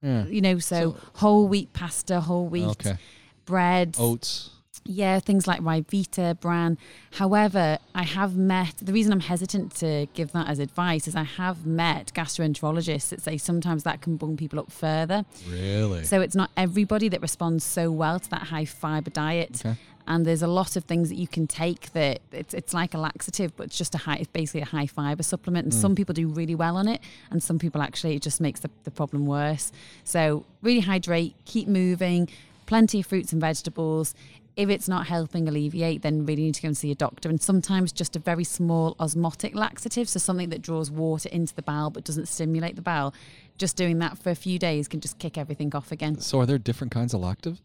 [0.07, 0.25] Yeah.
[0.27, 2.97] You know, so, whole wheat pasta, whole wheat Okay.
[3.45, 4.51] bread, Oats.
[4.85, 6.79] yeah, things like Ryvita, bran.
[7.12, 11.25] However, I have met the reason I'm hesitant to give that as advice is I
[11.25, 15.25] have met gastroenterologists that say sometimes that can bung people up further.
[15.51, 16.05] Really?
[16.05, 19.62] So it's not everybody that responds so well to that high fiber diet.
[19.66, 19.77] Okay.
[20.09, 22.99] And there's a lot of things that you can take that it's, it's like a
[22.99, 25.64] laxative, but it's just a high, it's basically a high fiber supplement.
[25.64, 28.61] And some people do really well on it, and some people actually it just makes
[28.61, 29.73] the, the problem worse.
[30.05, 32.29] So really hydrate, keep moving,
[32.66, 34.14] plenty of fruits and vegetables.
[34.57, 37.29] If it's not helping alleviate, then really need to go and see a doctor.
[37.29, 41.61] And sometimes just a very small osmotic laxative, so something that draws water into the
[41.62, 43.12] bowel but doesn't stimulate the bowel.
[43.59, 46.21] Just doing that for a few days can just kick everything off again.
[46.21, 47.21] So are there different kinds of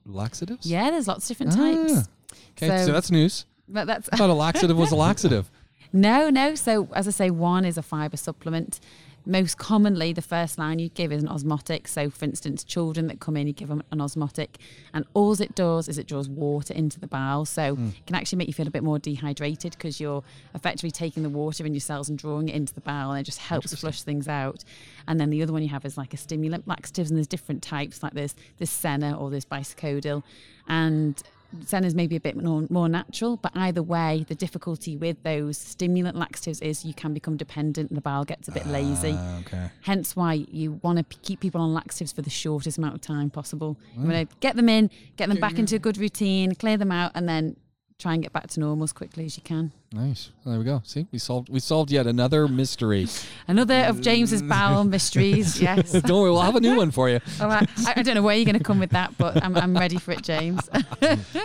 [0.06, 0.65] laxatives?
[0.65, 1.86] Yeah, there's lots of different Ah.
[1.95, 2.10] types.
[2.58, 3.46] Okay, so, So- that's news.
[3.72, 5.50] But that's I thought a laxative was a laxative.
[5.94, 6.56] no, no.
[6.56, 8.80] So as I say, one is a fiber supplement.
[9.24, 11.88] Most commonly, the first line you give is an osmotic.
[11.88, 14.58] So, for instance, children that come in, you give them an osmotic,
[14.96, 17.46] and all it does is it draws water into the bowel.
[17.46, 17.89] So, hmm.
[17.89, 20.24] it can actually make you feel a bit more dehydrated because you're
[20.56, 23.24] effectively taking the water in your cells and drawing it into the bowel, and it
[23.24, 24.63] just helps flush things out.
[25.08, 27.62] And then the other one you have is like a stimulant laxatives, and there's different
[27.62, 28.02] types.
[28.02, 30.24] Like there's this Senna or there's Bisacodyl,
[30.67, 31.22] and
[31.66, 36.16] Senna's maybe a bit more, more natural, but either way, the difficulty with those stimulant
[36.16, 39.16] laxatives is you can become dependent and the bowel gets a bit ah, lazy.
[39.18, 39.70] Ah, okay.
[39.82, 43.02] Hence why you want to p- keep people on laxatives for the shortest amount of
[43.02, 43.78] time possible.
[43.96, 45.60] You want to get them in, get them back mm.
[45.60, 47.56] into a good routine, clear them out, and then
[48.02, 49.72] try and get back to normal as quickly as you can.
[49.94, 50.32] Nice.
[50.46, 50.82] There we go.
[50.86, 53.08] See, we solved we solved yet another mystery.
[53.48, 55.62] Another of James's bowel mysteries.
[55.62, 55.92] Yes.
[55.92, 57.20] Don't worry, we'll have a new one for you.
[57.42, 57.68] All right.
[57.86, 59.98] I, I don't know where you're going to come with that, but I'm, I'm ready
[60.00, 60.68] for it, James.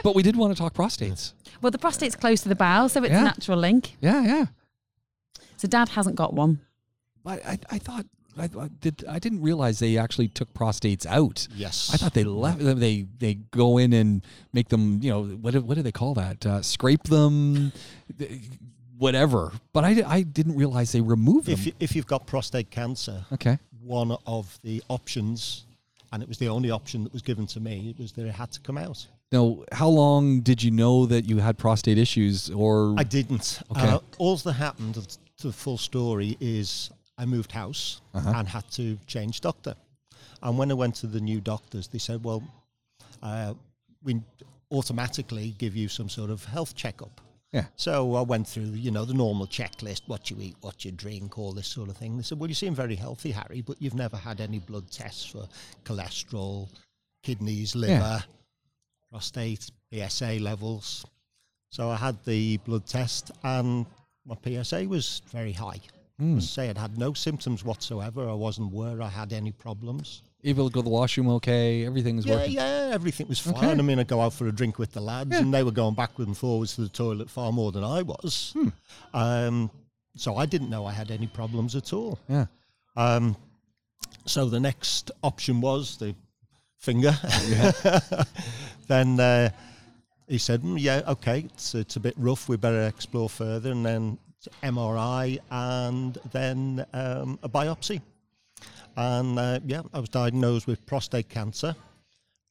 [0.02, 1.32] But we did want to talk prostates.
[1.60, 3.20] well, the prostate's close to the bowel, so it's Yeah.
[3.20, 3.96] a natural link.
[4.00, 4.46] Yeah, yeah.
[5.56, 6.60] So Dad hasn't got one.
[7.24, 8.06] But I, I thought
[8.38, 11.48] I, I did I didn't realize they actually took prostates out.
[11.54, 11.90] Yes.
[11.92, 12.78] I thought they left them.
[12.78, 14.98] They they go in and make them.
[15.02, 15.52] You know what?
[15.52, 16.44] do- What do they call that?
[16.44, 17.72] Uh, scrape them,
[18.98, 19.52] whatever.
[19.72, 21.54] But I, I didn't realize they removed them.
[21.54, 23.58] if, you, if you've got prostate cancer, okay.
[23.82, 25.64] one of the options,
[26.12, 28.32] and it was the only option that was given to me, it was that it
[28.34, 29.06] had to come out.
[29.32, 32.48] Now, how long did you know that you had prostate issues?
[32.50, 33.60] Or I didn't.
[33.72, 33.88] Okay.
[33.88, 34.94] Uh, all that happened
[35.38, 38.32] to the full story is I moved house Uh-huh.
[38.36, 39.74] and had to change doctor.
[40.42, 42.42] And when I went to the new doctors, they said, well,
[43.22, 43.54] uh,
[44.02, 44.20] we
[44.70, 47.20] automatically give you some sort of health checkup.
[47.52, 47.66] Yeah.
[47.76, 51.38] So I went through, you know, the normal checklist: what you eat, what you drink,
[51.38, 52.16] all this sort of thing.
[52.16, 55.24] They said, "Well, you seem very healthy, Harry, but you've never had any blood tests
[55.24, 55.48] for
[55.84, 56.68] cholesterol,
[57.22, 58.22] kidneys, liver,
[59.10, 61.06] prostate, PSA levels."
[61.70, 63.86] So I had the blood test, and
[64.26, 65.80] my PSA was very high.
[66.18, 68.26] I say, I'd had no symptoms whatsoever.
[68.28, 70.22] I wasn't aware I had any problems.
[70.44, 71.84] able to go to the washroom okay?
[71.84, 72.52] Everything's Yeah, working.
[72.52, 73.54] yeah, everything was fine.
[73.56, 73.70] Okay.
[73.70, 75.40] I mean, I'd go out for a drink with the lads, Yeah.
[75.40, 78.52] and they were going backwards and forwards to the toilet far more than I was.
[78.54, 78.68] Hmm.
[79.12, 79.70] Um,
[80.16, 82.18] so I didn't know I had any problems at all.
[82.28, 82.46] Yeah.
[82.96, 83.36] Um,
[84.24, 86.14] so the next option was the
[86.78, 87.14] finger.
[88.88, 89.50] then uh,
[90.28, 92.48] he said, "Mm, "Yeah, okay, it's, it's a bit rough.
[92.48, 94.18] We better explore further." And then
[94.62, 98.00] MRI, and then um, a biopsy.
[98.96, 101.74] And uh, yeah, I was diagnosed with prostate cancer.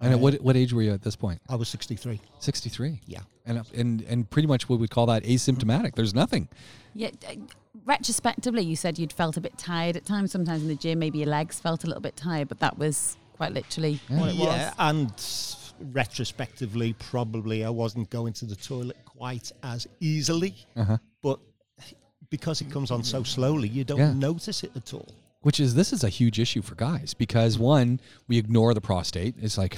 [0.02, 1.42] And at what what age were you at this point?
[1.50, 2.20] I was 63.
[2.40, 3.02] 63.
[3.06, 3.20] Yeah.
[3.46, 5.96] And and and pretty much what we call that asymptomatic.
[5.96, 6.50] There's nothing.
[6.94, 7.12] Yeah.
[7.28, 7.36] uh,
[7.86, 10.32] Retrospectively, you said you'd felt a bit tired at times.
[10.32, 13.18] Sometimes in the gym, maybe your legs felt a little bit tired, but that was
[13.34, 14.74] quite literally what it yeah, was.
[14.80, 20.56] and retrospectively, probably I wasn't going to the toilet quite as easily.
[20.76, 20.98] Uh-huh.
[21.22, 21.40] But
[22.38, 24.14] because it comes on so slowly, you don't Yeah.
[24.30, 25.10] notice it at all.
[25.42, 29.36] Which is this is a huge issue for guys because one, we ignore the prostate.
[29.42, 29.78] It's like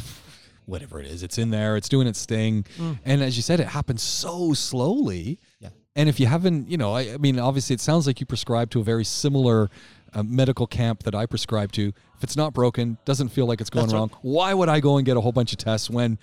[0.65, 2.65] whatever it is, it's in there, it's doing its thing.
[3.05, 5.39] And as you said, it happens so slowly.
[5.59, 5.69] Yeah.
[5.95, 8.69] And if you haven't, you know, I, I mean, obviously, it sounds like you prescribe
[8.71, 9.69] to a very similar
[10.13, 11.87] uh, medical camp that I prescribe to.
[12.17, 13.99] If it's not broken, doesn't feel like it's going That's right.
[13.99, 16.17] wrong, why would I go and get a whole bunch of tests when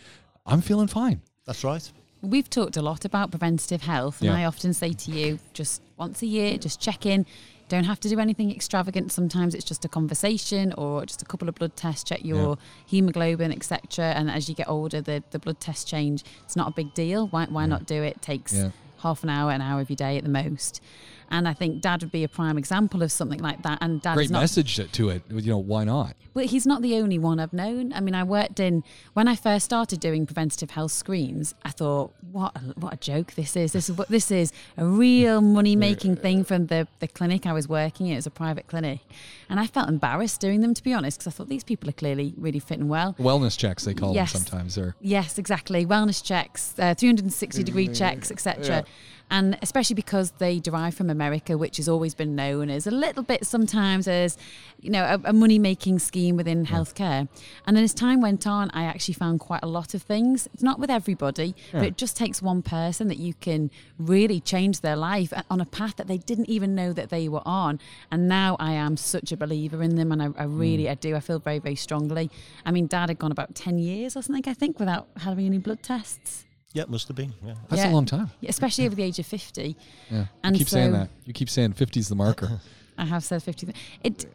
[0.47, 1.21] I'm feeling fine?
[1.47, 1.85] That's right.
[2.23, 4.37] We've talked a lot about preventative health, and Yeah.
[4.37, 7.27] I often say to you, just once a year, just check in.
[7.69, 9.11] Don't have to do anything extravagant.
[9.11, 13.51] Sometimes it's just a conversation or just a couple of blood tests, check your hemoglobin,
[13.53, 14.07] etc.
[14.07, 16.25] And as you get older, the, the blood tests change.
[16.45, 17.29] It's not a big deal.
[17.29, 18.21] Why, why not do it?
[18.21, 18.71] takes Yeah.
[18.99, 20.83] half an hour, an hour every day at the most.
[21.31, 23.79] And I think Dad would be a prime example of something like that.
[23.81, 25.23] And Dad Great not message to it.
[25.31, 26.15] You know, why not?
[26.35, 27.93] But he's not the only one I've known.
[27.93, 31.55] I mean, I worked in when I first started doing preventative health screens.
[31.65, 33.73] I thought, what, a, what a joke this is.
[33.73, 37.53] This is what this is a real money making thing from the the clinic I
[37.53, 38.13] was working in.
[38.13, 39.01] It was a private clinic,
[39.49, 41.93] and I felt embarrassed doing them to be honest, because I thought these people are
[41.93, 43.15] clearly really fit and well.
[43.19, 44.33] Wellness checks, they call Yes.
[44.33, 44.77] them sometimes.
[44.77, 45.87] Or Yes, exactly.
[45.87, 48.85] Wellness checks, uh, 360 degree checks, etc.
[49.31, 53.23] And especially because they derive from America, which has always been known as a little
[53.23, 54.37] bit sometimes as,
[54.83, 57.29] you know, a, a money making scheme within healthcare.
[57.67, 60.49] And then as time went on, I actually found quite a lot of things.
[60.55, 64.81] It's not with everybody, but it just takes one person that you can really change
[64.81, 67.81] their life on a path that they didn't even know that they were on.
[68.11, 70.91] And now I am such a believer in them, and I, I really, mm.
[70.91, 71.15] I do.
[71.17, 72.31] I feel very, very strongly.
[72.65, 75.59] I mean, Dad had gone about ten years or something, I think, without having any
[75.59, 76.45] blood tests.
[76.75, 77.33] Yeah, it must have been.
[77.45, 77.55] Yeah.
[77.69, 77.91] that's Yeah.
[77.91, 78.31] a long time.
[78.41, 79.77] Yeah, especially over the age of 50.
[80.11, 80.27] Yeah.
[80.43, 81.09] And you keep saying that.
[81.25, 82.61] You keep saying 50 is the marker.
[82.99, 83.73] I have said 50.
[84.03, 84.27] It.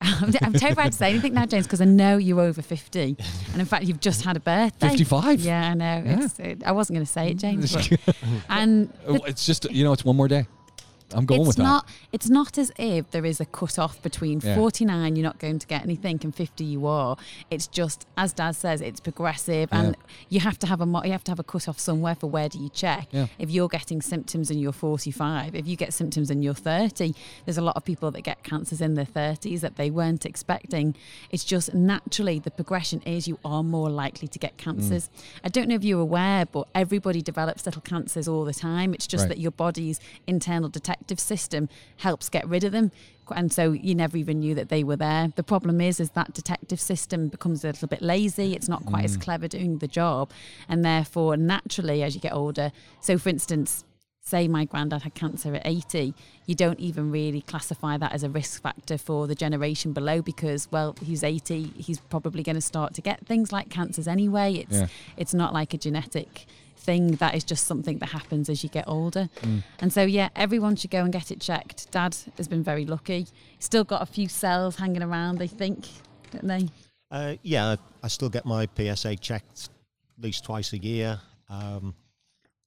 [0.00, 3.16] I'm, I'm terrified to say anything now, James, because I know you're over 50.
[3.52, 4.88] And in fact, you've just had a birthday.
[4.88, 5.40] 55?
[5.40, 6.02] Yeah, I know.
[6.04, 6.24] Yeah.
[6.24, 7.72] It's, it, I wasn't going to say it, James.
[7.72, 7.98] But,
[8.48, 10.46] and it's just, you know, it's one more day.
[11.14, 11.62] I'm going it's with that.
[11.62, 14.54] not it's not as if there is a cut off between Yeah.
[14.56, 17.16] 49 you're not going to get anything and 50 you are
[17.50, 19.96] it's just as dad says it's progressive and
[20.28, 22.26] you have to have a mo- you have to have a cut off somewhere for
[22.28, 23.26] where do you check Yeah.
[23.38, 27.14] if you're getting symptoms and you're 45 if you get symptoms and you're 30
[27.46, 30.94] there's a lot of people that get cancers in their 30s that they weren't expecting
[31.30, 34.64] it's just naturally the progression is you are more likely to get mm.
[34.64, 35.08] cancers
[35.44, 39.06] i don't know if you're aware but everybody develops little cancers all the time it's
[39.06, 39.30] just Right.
[39.30, 42.90] that your body's internal detective system helps get rid of them.
[43.34, 45.32] And so you never even knew that they were there.
[45.36, 48.54] The problem is is that detective system becomes a little bit lazy.
[48.54, 49.20] It's not quite as mm.
[49.20, 50.30] clever doing the job.
[50.68, 53.84] And therefore naturally as you get older so for instance
[54.20, 58.28] say my granddad had cancer at 80 you don't even really classify that as a
[58.28, 62.92] risk factor for the generation below because well he's 80 he's probably going to start
[62.94, 64.54] to get things like cancers anyway.
[64.54, 64.86] It's Yeah.
[65.16, 66.46] it's not like a genetic
[66.88, 69.24] thing that is just something that happens as you get older
[69.82, 73.26] and so yeah everyone should go and get it checked dad has been very lucky
[73.58, 75.80] still got a few cells hanging around they think
[76.32, 76.64] don't they
[77.10, 79.58] Uh, yeah, I still get my PSA checked
[80.18, 81.10] at least twice a year.
[81.48, 81.94] Um,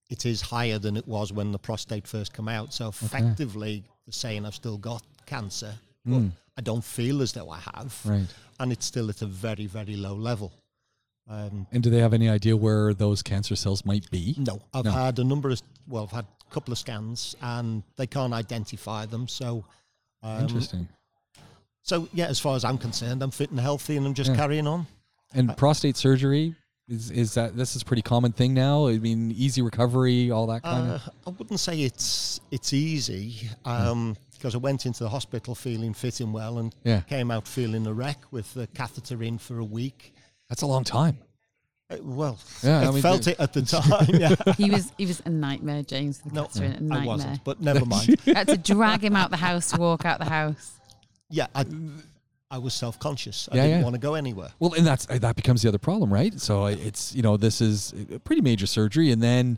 [0.10, 2.74] it is higher than it was when the prostate first came out.
[2.74, 5.74] So effectively, they're saying I've still got cancer,
[6.06, 6.24] but
[6.58, 7.92] I don't feel as though I have.
[8.04, 8.26] Right.
[8.60, 10.52] And it's still at a very, very low level.
[11.32, 14.36] Um, And do they have any idea where those cancer cells might be?
[14.38, 14.92] no, I've No.
[14.92, 19.06] had a number of, well, I've had a couple of scans and they can't identify
[19.06, 19.30] them.
[19.30, 19.64] So,
[20.24, 20.90] um, Interesting.
[21.84, 24.36] so yeah, as far as I'm concerned, I'm fit and healthy and I'm just Yeah.
[24.36, 24.88] carrying on.
[25.34, 26.56] And prostate surgery
[26.90, 28.88] is is that this is a pretty common thing now?
[28.88, 31.10] I mean, easy recovery, all that kind Uh, of.
[31.28, 36.20] I wouldn't say it's it's easy um, because I went into the hospital feeling fit
[36.20, 37.02] and well and Yeah.
[37.02, 40.14] came out feeling a wreck with the catheter in for a week.
[40.52, 41.18] That's a long time.
[41.90, 44.10] Uh, well, Yeah, I, I mean, felt it at the time.
[44.10, 47.44] Yeah, he was he was a nightmare james the no, cancer, a I nightmare wasn't,
[47.46, 48.20] but never mind.
[48.28, 50.74] I had to drag him out the house to walk out the house
[51.30, 51.64] Yeah, I,
[52.50, 53.48] I was self conscious.
[53.50, 53.84] I Yeah, didn't yeah.
[53.86, 54.50] want to go anywhere.
[54.60, 56.38] Well, and that's that becomes the other problem, right?
[56.38, 59.58] So it's you know this is a pretty major surgery, and then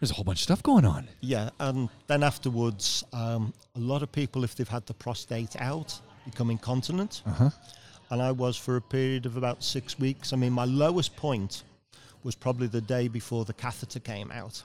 [0.00, 1.08] there's a whole bunch of stuff going on.
[1.20, 5.98] Yeah, and then afterwards, um, a lot of people, if they've had the prostate out,
[6.26, 7.22] become incontinent.
[7.24, 7.50] Uh huh.
[8.10, 10.32] And I was for a period of about six weeks.
[10.32, 11.62] I mean, my lowest point
[12.22, 14.62] was probably the day before the catheter came out,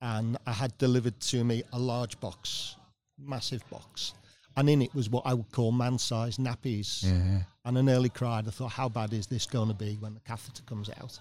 [0.00, 2.76] and I had delivered to me a large box,
[3.18, 4.14] massive box,
[4.56, 7.04] and in it was what I would call man-sized nappies.
[7.04, 7.42] Yeah.
[7.64, 8.48] And I nearly cried.
[8.48, 11.18] I thought, how bad is this going to be when the catheter comes out?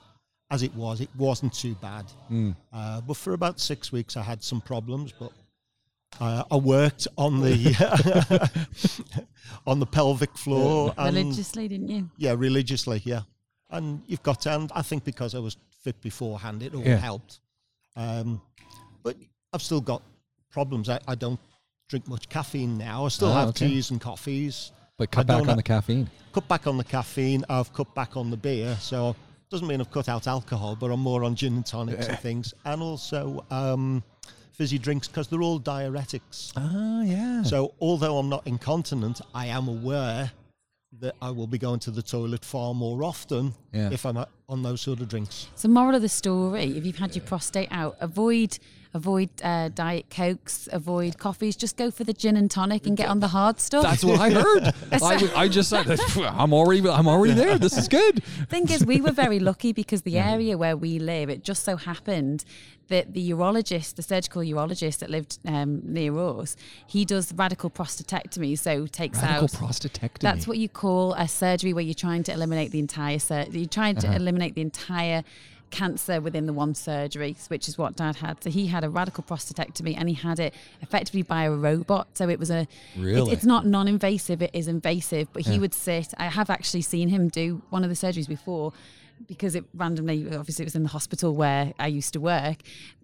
[0.50, 2.06] As it was, it wasn't too bad.
[2.30, 2.56] Mm.
[2.74, 5.14] Uh, but for about six weeks, I had some problems.
[5.18, 5.32] But
[6.20, 8.52] uh, I worked on the
[9.68, 10.94] on the pelvic floor.
[10.98, 12.10] and- Religiously, didn't you?
[12.18, 13.22] yeah, religiously, yeah.
[13.70, 16.98] And you've got to, and I think because I was fit beforehand, it all Yeah.
[16.98, 17.40] helped.
[17.96, 18.42] Um,
[19.04, 19.16] but
[19.54, 20.02] I've still got
[20.52, 20.90] problems.
[20.90, 21.40] I, I don't
[21.88, 23.06] drink much caffeine now.
[23.06, 23.68] I still Ah, have okay.
[23.70, 24.72] teas and coffees.
[24.98, 26.10] But I cut back on ha- the caffeine.
[26.34, 27.46] Cut back on the caffeine.
[27.50, 28.78] I've cut back on the beer.
[28.80, 29.16] So
[29.50, 32.54] doesn't mean I've cut out alcohol, but I'm more on gin and tonics and things,
[32.66, 34.02] and also um,
[34.52, 36.52] fizzy drinks because they're all diuretics.
[36.56, 37.44] Ah, yeah.
[37.44, 40.32] So although I'm not incontinent, I am aware
[41.00, 43.90] that I will be going to the toilet far more often Yeah.
[43.92, 44.18] if I'm
[44.52, 45.48] on those sort of drinks.
[45.56, 48.60] So, moral of the story: if you've had your prostate out, avoid
[48.94, 51.56] avoid uh, diet cokes, avoid coffees.
[51.56, 53.84] Just go for the gin and tonic and get on the hard stuff.
[53.84, 54.74] That's what I heard.
[55.34, 55.88] I just said,
[56.18, 57.58] I'm already, I'm already there.
[57.58, 58.22] This is good.
[58.50, 61.78] thing is, we were very lucky because the area where we live, it just so
[61.78, 62.44] happened
[62.90, 68.60] that the urologist, the surgical urologist that lived um, near us, he does radical prostatectomy,
[68.60, 69.42] so takes out.
[69.44, 70.20] Radical prostatectomy.
[70.20, 73.66] That's what you call a surgery where you're trying to eliminate the entire sur- you're
[73.68, 74.18] trying to Uh-huh.
[74.18, 75.24] eliminate the entire
[75.70, 78.44] cancer within the one surgery, which is what Dad had.
[78.44, 82.10] So he had a radical prostatectomy, and he had it effectively by a robot.
[82.16, 83.32] So it was a it's- Really?
[83.32, 85.30] it's not non-invasive; it is invasive.
[85.32, 85.60] But he Yeah.
[85.60, 86.14] would sit.
[86.18, 88.74] I have actually seen him do one of the surgeries before,
[89.28, 92.58] because it randomly, obviously, it was in the hospital where I used to work.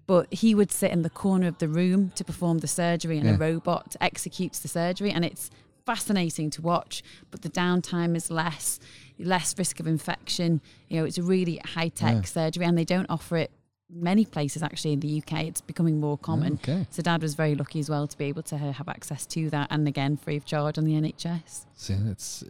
[0.06, 3.28] But he would sit in the corner of the room to perform the surgery, and
[3.28, 3.36] Yeah.
[3.36, 5.50] a robot executes the surgery, and it's
[5.88, 7.02] fascinating to watch.
[7.32, 8.80] But the downtime is less,
[9.17, 10.62] less risk of infection.
[10.89, 12.21] You know, it's a really high tech Yeah.
[12.23, 13.52] surgery, and they don't offer it
[13.89, 15.34] many places actually in the UK.
[15.47, 16.54] It's becoming more oh, common.
[16.56, 16.86] Okay.
[16.89, 19.50] So Dad was very lucky as well to be able to uh, have access to
[19.52, 21.65] that, and again, free of charge on the NHS.
[21.76, 21.93] So,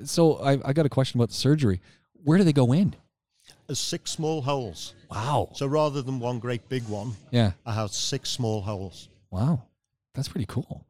[0.03, 1.79] so I, I got a question about the surgery.
[2.23, 2.95] Where do they go in?
[3.67, 4.95] There's six small holes.
[5.11, 5.49] Wow.
[5.53, 7.51] So rather than one great big one, Yeah.
[7.65, 9.09] I have six small holes.
[9.29, 9.61] Wow.
[10.15, 10.83] That's pretty cool.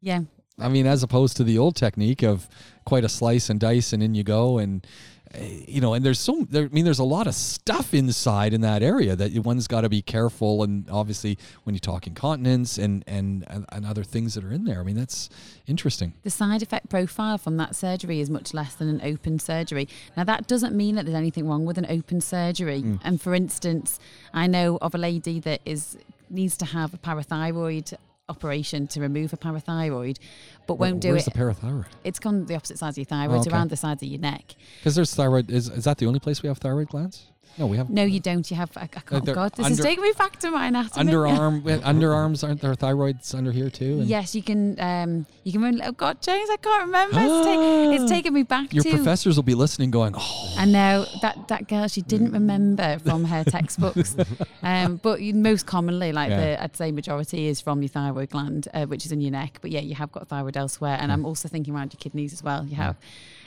[0.00, 0.22] Yeah,
[0.58, 2.48] I mean, as opposed to the old technique of
[2.84, 4.86] quite a slice and dice and in you go, and
[5.34, 6.64] uh, you know, and there's so there.
[6.64, 9.88] I mean, there's a lot of stuff inside in that area that one's got to
[9.88, 14.44] be careful, and obviously when you talk incontinence and, and and and other things that
[14.44, 14.80] are in there.
[14.80, 15.28] I mean, that's
[15.66, 16.14] interesting.
[16.22, 19.86] the side effect profile from that surgery is much less than an open surgery.
[20.16, 22.82] Now, that doesn't mean that there's anything wrong with an open surgery.
[22.82, 23.00] Mm.
[23.04, 23.98] And for instance,
[24.32, 25.98] I know of a lady that is
[26.30, 27.94] needs to have a parathyroid
[28.28, 30.18] operation to remove a parathyroid,
[30.66, 31.12] but won't do it.
[31.12, 31.34] Where's it.
[31.34, 31.86] the parathyroid?
[32.04, 33.50] it's on the opposite sides of your thyroid, Oh, okay.
[33.50, 34.54] around the sides of your neck.
[34.80, 35.50] Because there's thyroid.
[35.50, 37.26] Is is that the only place we have thyroid glands?
[37.56, 38.48] No, we have No, you don't.
[38.50, 38.70] You have.
[38.76, 39.24] I, I can't.
[39.24, 41.10] God, this is taking me back to my anatomy.
[41.12, 41.62] underarm.
[41.82, 44.00] underarms aren't there thyroids under here too?
[44.00, 44.78] And Yes, you can.
[44.80, 45.62] Um, you can.
[45.62, 47.16] Run, oh God, James, I can't remember.
[47.20, 48.90] It's, it's taken me back Your to.
[48.90, 51.88] professors will be listening, going, "Oh, I know that that girl.
[51.88, 54.14] She didn't remember from her textbooks,
[54.62, 56.40] um, but most commonly, like Yeah.
[56.40, 59.58] the I'd say majority is from your thyroid gland, uh, which is in your neck.
[59.60, 62.42] But yeah, you have got thyroid elsewhere, and I'm also thinking around your kidneys as
[62.42, 62.64] well.
[62.64, 62.96] You have.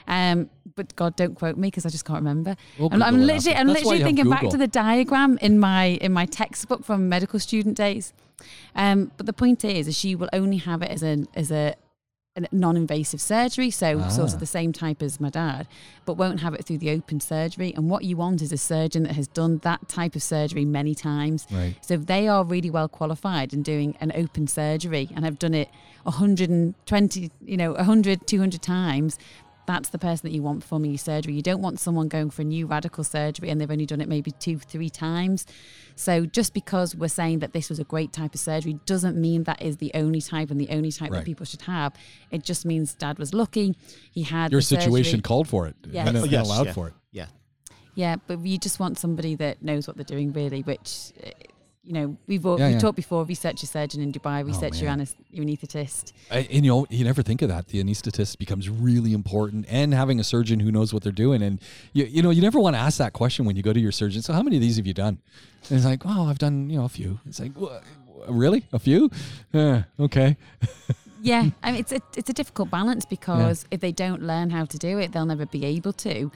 [0.08, 2.56] Um, but God, don't quote me because I just can't remember.
[2.80, 3.58] We'll I'm, I'm literally.
[3.58, 7.76] I'm literally thinking back to the diagram in my in my textbook from medical student
[7.78, 8.14] days.
[8.76, 11.76] Um, but the point is, is she will only have it as a as a,
[12.38, 14.34] a non-invasive surgery, so sort Ah.
[14.34, 15.68] of the same type as my dad,
[16.06, 17.74] but won't have it through the open surgery.
[17.76, 20.96] And what you want is a surgeon that has done that type of surgery many
[20.96, 21.46] times.
[21.52, 25.38] right." So if they are really well qualified in doing an open surgery and have
[25.38, 25.70] done it
[26.06, 29.18] 120, you know, 100, 200 times,
[29.68, 31.34] that's the person that you want performing your surgery.
[31.34, 34.10] You don't want someone going for a new radical surgery and they've only done it
[34.10, 35.46] maybe two, three times.
[35.96, 39.44] So just because we're saying that this was a great type of surgery doesn't mean
[39.44, 41.20] that is the only type and the only type Right.
[41.20, 41.94] that people should have.
[42.32, 43.76] It just means dad was lucky.
[44.12, 44.84] He had Your the surgery.
[44.86, 46.08] situation called for it, Yes.
[46.08, 46.74] and, Oh, yes, allowed yeah.
[46.74, 46.94] for it.
[47.12, 47.26] Yeah.
[47.94, 50.62] Yeah, but you just want somebody that knows what they're doing, really.
[50.62, 51.30] Which, uh,
[51.84, 52.80] you know, we've all, Yeah, we've yeah.
[52.80, 53.24] talked before.
[53.26, 54.46] Research your surgeon in Dubai.
[54.46, 55.00] Research oh, your, man.
[55.02, 56.14] anes- your anaesthetist.
[56.30, 57.68] I- and you know, you never think of that.
[57.70, 61.42] The anesthetist becomes really important, and having a surgeon who knows what they're doing.
[61.42, 61.60] And
[61.94, 63.92] you, you know, you never want to ask that question when you go to your
[63.92, 64.22] surgeon.
[64.22, 65.18] So, how many of these have you done?
[65.70, 67.20] And it's like, oh, I've done, you know, a few.
[67.26, 67.82] It's like, "Wha-
[68.28, 69.10] really, a few?
[69.52, 70.38] Yeah, okay.
[71.24, 74.66] Yeah, I mean, it's a it's a difficult balance because if they don't learn how
[74.66, 76.32] to do it, they'll never be able to.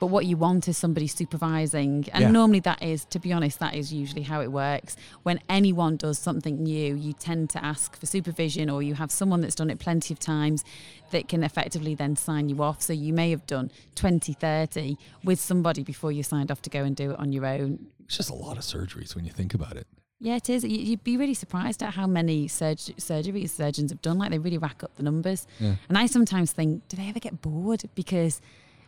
[0.00, 2.30] But what you want is somebody supervising, and Yeah.
[2.30, 4.96] normally that is, to be honest, that is usually how it works.
[5.22, 9.40] When anyone does something new, you tend to ask for supervision, or you have someone
[9.40, 10.64] that's done it plenty of times
[11.10, 12.80] that can effectively then sign you off.
[12.82, 16.84] So you may have done 20, 30 with somebody before you signed off to go
[16.84, 17.86] and do it on your own.
[18.04, 19.86] It's just a lot of surgeries when you think about it.
[20.20, 20.64] Yeah, it is.
[20.64, 24.18] You- You'd be really surprised at how many surg- surgeries surgeons have done.
[24.18, 25.46] Like they really rack up the numbers.
[25.60, 25.76] Yeah.
[25.88, 27.84] And I sometimes think, do they ever get bored?
[27.94, 28.40] Because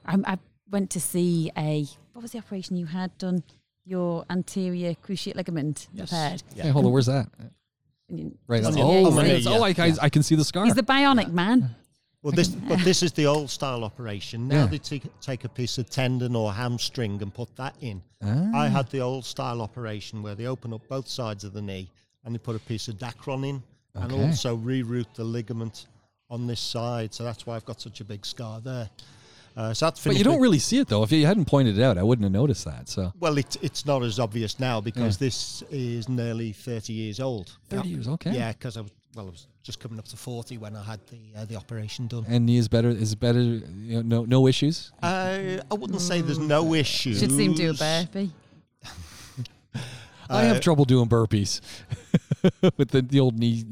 [0.04, 0.38] I, I
[0.70, 3.42] went to see a what was the operation you had done?
[3.84, 6.12] Your anterior cruciate ligament Yes.
[6.12, 6.42] repaired.
[6.54, 6.62] Yeah.
[6.64, 6.92] Hey, hold on.
[6.92, 7.28] Where's that?
[8.46, 8.62] Right.
[8.62, 9.84] That's, the- oh, on the right, knee, oh, I, yeah.
[9.84, 10.64] I, I can see the scar.
[10.64, 11.74] He's the bionic man.
[12.22, 14.46] Well, this but this is the old style operation.
[14.48, 14.66] Now Yeah.
[14.66, 18.02] they take, take a piece of tendon or hamstring and put that in.
[18.22, 18.50] Ah.
[18.54, 21.88] I had the old style operation where they open up both sides of the knee
[22.24, 23.62] and they put a piece of Dacron in
[23.94, 25.86] and also reroute the ligament
[26.28, 27.14] on this side.
[27.14, 28.90] So that's why I've got such a big scar there.
[29.56, 31.02] Uh, so that's But you don't with- really see it though.
[31.02, 32.88] If you hadn't pointed it out, I wouldn't have noticed that.
[32.88, 37.56] So Well, it, it's not as obvious now because this is nearly 30 years old.
[37.68, 38.32] thirty years, okay.
[38.32, 41.00] Yeah, because I was well, I was just coming up to 40 when I had
[41.08, 42.24] the uh, the operation done.
[42.28, 42.90] And knee is better.
[42.90, 43.40] Is better.
[43.42, 44.92] You know, no, no issues.
[45.02, 47.18] Uh, I wouldn't say there's no issues.
[47.18, 48.30] Should see him do a burpee.
[50.28, 51.60] I have Uh, trouble doing burpees
[52.76, 53.64] with the, the old knee.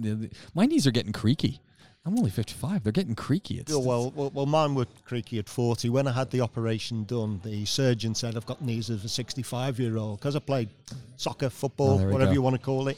[0.54, 1.60] My knees are getting creaky.
[2.08, 2.84] I'm only 55.
[2.84, 3.58] They're getting creaky.
[3.60, 5.90] It's Yeah, well, well, well, mine were creaky at 40.
[5.90, 9.78] When I had the operation done, the surgeon said I've got knees of a 65
[9.78, 10.70] year old because I played
[11.18, 12.32] soccer, football, Oh, whatever go.
[12.32, 12.96] you want to call it,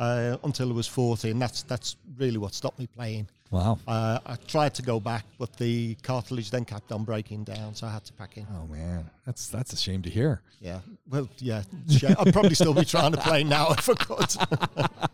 [0.00, 1.30] uh, until I was 40.
[1.30, 3.26] And that's, that's really what stopped me playing.
[3.50, 3.78] wow.
[3.86, 7.86] Uh, I tried to go back, but the cartilage then kept on breaking down, so
[7.86, 8.46] I had to pack in.
[8.56, 10.40] Oh man, that's that's a shame to hear.
[10.60, 10.78] Yeah.
[11.10, 11.62] Well, yeah.
[12.18, 14.34] I'd probably still be trying to play now if I could.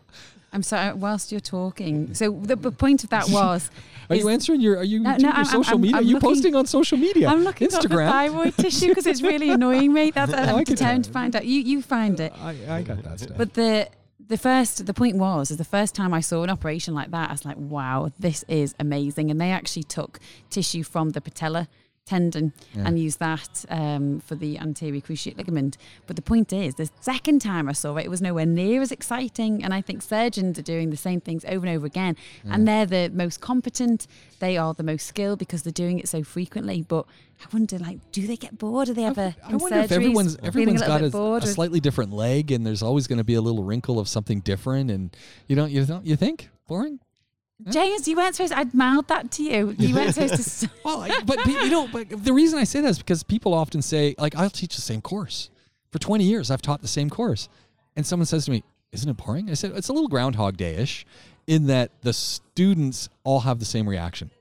[0.51, 0.93] I'm sorry.
[0.93, 3.69] Whilst you're talking, so the, the point of that was.
[4.09, 4.77] Are is- you answering your?
[4.77, 5.97] Are you No, doing no, your I'm- social I'm- media?
[5.97, 7.27] I'm are you looking- posting on social media?
[7.27, 8.09] I'm looking up the Instagram.
[8.09, 10.09] thyroid tissue because it's really annoying me.
[10.11, 11.45] That's I I'm like determined to find out.
[11.45, 12.33] You you find it.
[12.41, 13.37] I, I got that stuff.
[13.37, 13.89] But the
[14.29, 17.29] the first the point was is the first time I saw an operation like that,
[17.29, 19.29] I was like, wow, this is amazing.
[19.29, 20.19] And they actually took
[20.49, 21.67] tissue from the patella
[22.09, 22.45] tendon
[22.75, 22.85] Yeah.
[22.87, 25.77] and use that um, for the anterior cruciate ligament.
[26.07, 28.91] But the point is, the second time I saw it, it was nowhere near as
[28.91, 29.63] exciting.
[29.63, 32.15] And I think surgeons are doing the same things over and over again.
[32.53, 34.07] And they're the most competent.
[34.39, 36.81] They are the most skilled because they're doing it so frequently.
[36.87, 37.05] But
[37.41, 38.87] I wonder, like, do they get bored?
[38.87, 39.35] Do they ever?
[39.45, 43.17] I wonder if everyone's everyone's got a, a slightly different leg, and there's always going
[43.19, 44.91] to be a little wrinkle of something different.
[44.91, 45.15] And
[45.47, 46.99] you don't you don't you think boring?
[47.69, 48.53] James, you weren't supposed.
[48.53, 49.75] I'd mouthed that to you.
[49.77, 50.69] You weren't supposed to.
[50.83, 53.81] Well, I, but you know, but the reason I say that is because people often
[53.81, 55.49] say, like, I'll teach the same course
[55.91, 56.51] for 20 years.
[56.51, 57.49] I've taught the same course,
[57.95, 60.75] and someone says to me, "Isn't it boring?" I said, "It's a little Groundhog Day
[60.75, 61.05] ish,
[61.47, 64.31] in that the students all have the same reaction,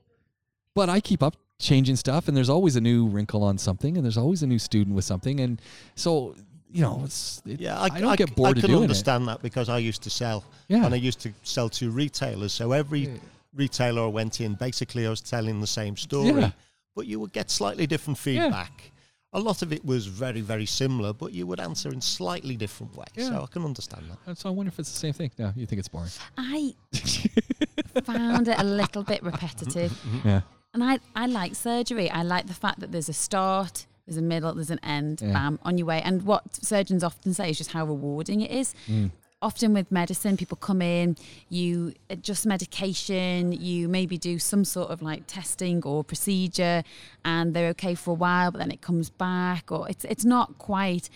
[0.74, 4.04] but I keep up changing stuff, and there's always a new wrinkle on something, and
[4.04, 5.60] there's always a new student with something, and
[5.96, 6.34] so."
[6.70, 9.40] You know, it's it, Yeah, I, don't get bored I of can doing understand that
[9.42, 10.84] because I used to sell, Yeah.
[10.84, 12.52] and I used to sell to retailers.
[12.52, 13.20] So every
[13.54, 16.50] retailer I went in, basically, I was telling the same story, Yeah.
[16.94, 18.92] but you would get slightly different feedback.
[19.34, 22.96] A lot of it was very, very similar, but you would answer in slightly different
[22.96, 23.08] ways.
[23.14, 23.28] Yeah.
[23.30, 24.30] So I can understand that.
[24.32, 24.38] it.
[24.38, 25.30] So I wonder if it's the same thing.
[25.38, 26.10] No, you think it's boring?
[26.38, 26.74] I
[28.04, 30.42] found it a little bit repetitive, Yeah.
[30.74, 32.10] and I I like surgery.
[32.10, 35.20] I like the fact that there's a start, there's a middle, there's an end.
[35.22, 35.32] Yeah.
[35.32, 36.00] Bam, on your way.
[36.02, 38.74] And what surgeons often say is just how rewarding it is.
[38.88, 39.10] Mm.
[39.40, 41.16] Often with medicine, people come in,
[41.48, 46.82] you adjust medication, you maybe do some sort of like testing or procedure,
[47.24, 50.58] and they're okay for a while, but then it comes back, or it's it's not
[50.58, 51.08] quite.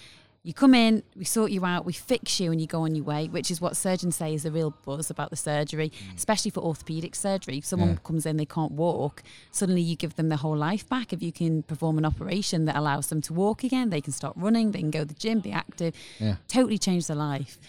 [0.44, 3.04] You come in, we sort you out, we fix you, and you go on your
[3.04, 6.16] way, which is what surgeons say is the real buzz about the surgery, mm.
[6.16, 7.58] especially for orthopedic surgery.
[7.58, 7.96] If someone Yeah.
[8.02, 9.22] comes in, they can't walk,
[9.52, 11.12] suddenly you give them their whole life back.
[11.12, 14.34] If you can perform an operation that allows them to walk again, they can start
[14.36, 16.36] running, they can go to the gym, be active, Yeah.
[16.48, 17.60] totally change their life.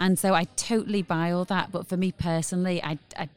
[0.00, 1.70] And so I totally buy all that.
[1.70, 3.28] But for me personally, I, I,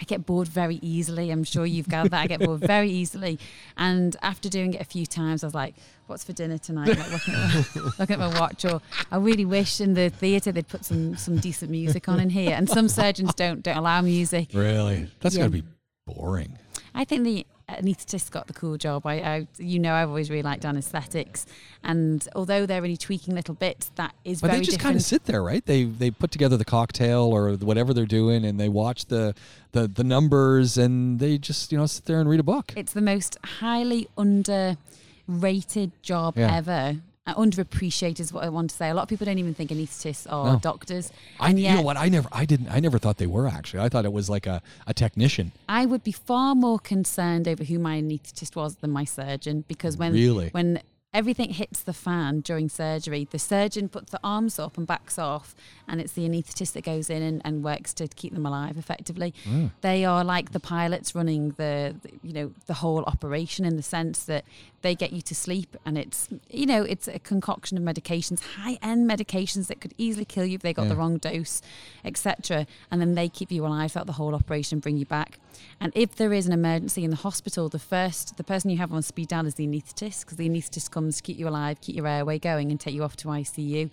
[0.00, 1.30] I get bored very easily.
[1.30, 2.22] I'm sure you've gathered that.
[2.22, 3.38] I get bored very easily.
[3.76, 5.74] And after doing it a few times, I was like,
[6.06, 6.96] what's for dinner tonight?
[6.96, 8.64] Like looking, at my, looking at my watch.
[8.64, 8.80] Or
[9.12, 12.52] I really wish in the theatre they'd put some, some decent music on in here.
[12.56, 14.48] And some surgeons don't, don't allow music.
[14.54, 15.10] Really?
[15.20, 15.42] That's Yeah.
[15.42, 15.64] got to be
[16.06, 16.56] boring.
[16.94, 17.46] I think the
[17.78, 19.06] anaesthetist got the cool job.
[19.06, 21.46] I, I, you know, I've always really liked anaesthetics,
[21.82, 25.02] and although they're only tweaking little bits, that is But very they just kind of
[25.02, 25.64] sit there, right?
[25.64, 29.34] They they put together the cocktail or whatever they're doing, and they watch the
[29.72, 32.72] the the numbers, and they just you know sit there and read a book.
[32.76, 36.56] It's the most highly underrated job Yeah.
[36.56, 36.96] ever.
[37.30, 38.88] Uh, underappreciated is what I want to say.
[38.90, 40.58] A lot of people don't even think anaesthetists are No.
[40.58, 41.96] doctors, I, and you know what?
[41.96, 43.80] I never, I didn't, I never thought they were actually.
[43.80, 45.52] I thought it was like a, a technician.
[45.68, 49.96] I would be far more concerned over who my anaesthetist was than my surgeon because
[49.96, 50.48] when Really?
[50.50, 50.80] when
[51.12, 53.26] everything hits the fan during surgery.
[53.30, 55.54] The surgeon puts the arms up and backs off,
[55.88, 59.34] and it's the anaesthetist that goes in and, and works to keep them alive effectively.
[59.44, 59.72] Mm.
[59.80, 63.82] They are like the pilots running the, the, you know, the whole operation in the
[63.82, 64.44] sense that
[64.82, 68.78] they get you to sleep, and it's, you know, it's a concoction of medications, high
[68.80, 70.88] end medications that could easily kill you if they got Yeah.
[70.90, 71.60] the wrong dose,
[72.04, 72.66] etc.
[72.90, 75.38] And then they keep you alive throughout the whole operation, bring you back.
[75.80, 78.92] And if there is an emergency in the hospital, the first, the person you have
[78.92, 81.96] on speed dial is the anaesthetist because the anaesthetist comes to keep you alive, keep
[81.96, 83.90] your airway going, and take you off to ICU.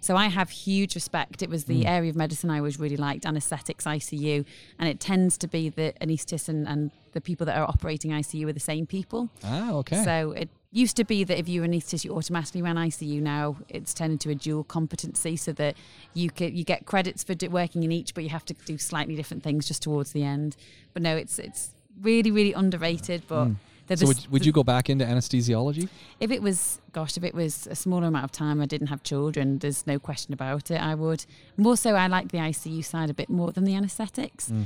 [0.00, 1.42] So I have huge respect.
[1.42, 4.44] It was the area of medicine I always really liked, anaesthetics, ICU,
[4.78, 8.48] and it tends to be the anaesthetists and, and the people that are operating ICU
[8.48, 9.28] are the same people.
[9.44, 10.02] Ah, okay.
[10.02, 13.20] So it used to be that if you were an anaesthetist, you automatically ran ICU.
[13.20, 15.76] Now it's turned into a dual competency, so that
[16.14, 19.16] you could you get credits for working in each, but you have to do slightly
[19.16, 20.56] different things just towards the end.
[20.92, 23.22] But no, it's it's really really underrated.
[23.26, 23.52] But hmm.
[23.88, 25.88] they're so would, would you go back into anesthesiology?
[26.20, 29.02] if it was, gosh, if it was a smaller amount of time, I didn't have
[29.02, 30.80] children, there's no question about it.
[30.80, 31.26] I would.
[31.56, 34.48] More so, I like the ICU side a bit more than the anaesthetics.
[34.48, 34.62] Hmm.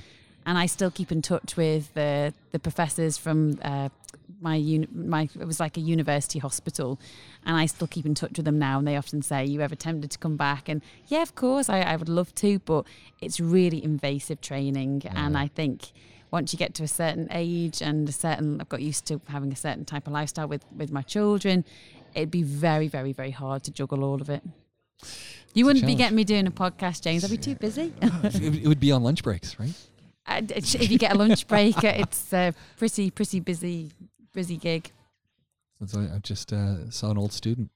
[0.46, 3.88] And I still keep in touch with the, the professors from uh,
[4.40, 7.00] my, uni- my, it was like a university hospital.
[7.46, 8.78] And I still keep in touch with them now.
[8.78, 10.68] And they often say, You ever tempted to come back?
[10.68, 12.86] And yeah, of course, I, I would love to, but
[13.20, 15.02] it's really invasive training.
[15.06, 15.92] And I think
[16.30, 19.52] once you get to a certain age and a certain I've got used to having
[19.52, 21.64] a certain type of lifestyle with with my children,
[22.14, 24.42] it'd be very, very, very hard to juggle all of it.
[25.54, 27.24] You wouldn't be getting me doing a podcast, James.
[27.24, 27.92] I'd be too busy.
[28.02, 29.72] it would be on lunch breaks, right?
[30.28, 33.90] It's- if you get a lunch break, uh, it's a pretty, pretty busy,
[34.32, 34.90] busy gig.
[35.94, 37.70] I I just uh, saw an old student.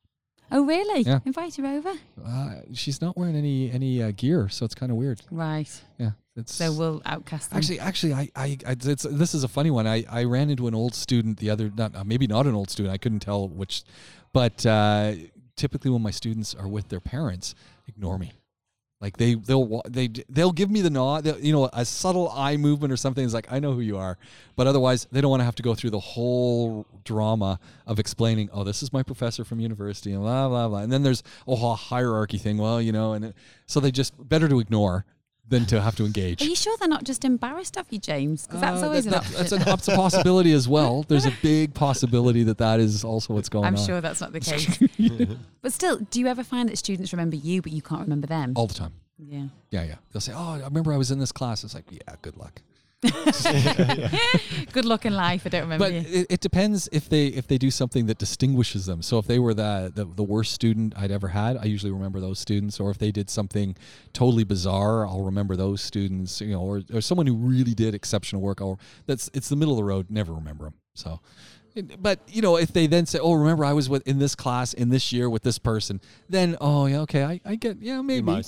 [0.50, 1.02] Oh, really?
[1.02, 1.18] Yeah.
[1.26, 1.92] Invite her over.
[2.24, 5.20] Uh, she's not wearing any any uh, gear, so it's kind of weird.
[5.30, 5.68] Right.
[5.98, 7.58] Yeah, it's So we'll outcast them.
[7.58, 9.86] Actually, actually, I, I, I it's, this is a funny one.
[9.86, 12.70] I, I ran into an old student the other, not uh, maybe not an old
[12.70, 12.94] student.
[12.94, 13.82] I couldn't tell which,
[14.32, 15.12] but uh,
[15.56, 17.54] typically when my students are with their parents,
[17.86, 18.32] ignore me.
[19.00, 22.92] Like they they'll they they'll give me the nod, you know, a subtle eye movement
[22.92, 24.18] or something is like I know who you are,
[24.56, 28.50] but otherwise they don't want to have to go through the whole drama of explaining.
[28.52, 30.80] Oh, this is my professor from university and blah blah blah.
[30.80, 32.58] And then there's oh a hierarchy thing.
[32.58, 33.36] Well, you know, and it,
[33.66, 35.04] so they just better to ignore
[35.48, 36.42] than to have to engage.
[36.42, 38.46] Are you sure they're not just embarrassed of you, James?
[38.46, 39.58] Because that's Uh, always that- an that- option.
[39.58, 41.04] That's, a possibility as well.
[41.08, 43.74] There's a big possibility that that is also what's going on.
[43.74, 44.78] I'm sure that's not the case.
[45.62, 48.52] but still, do you ever find that students remember you, but you can't remember them?
[48.56, 48.92] All the time.
[49.18, 49.44] Yeah.
[49.70, 49.94] Yeah, yeah.
[50.12, 52.62] They'll say, "Oh, I remember I was in this class." It's like, yeah, good luck.
[54.72, 55.42] Good luck in life.
[55.46, 56.20] I don't remember But you.
[56.20, 59.02] it, it depends if they if they do something that distinguishes them.
[59.02, 62.20] So if they were the, the the worst student I'd ever had, I usually remember
[62.20, 62.80] those students.
[62.80, 63.76] Or if they did something
[64.12, 66.40] totally bizarre, I'll remember those students.
[66.40, 68.60] You know, or, or someone who really did exceptional work.
[68.60, 70.06] Or that's it's the middle of the road.
[70.10, 70.74] Never remember them.
[70.94, 71.20] So.
[72.00, 74.72] But you know, if they then say, "Oh, remember I was with in this class
[74.72, 78.42] in this year with this person," then oh yeah, okay, I, I get yeah maybe.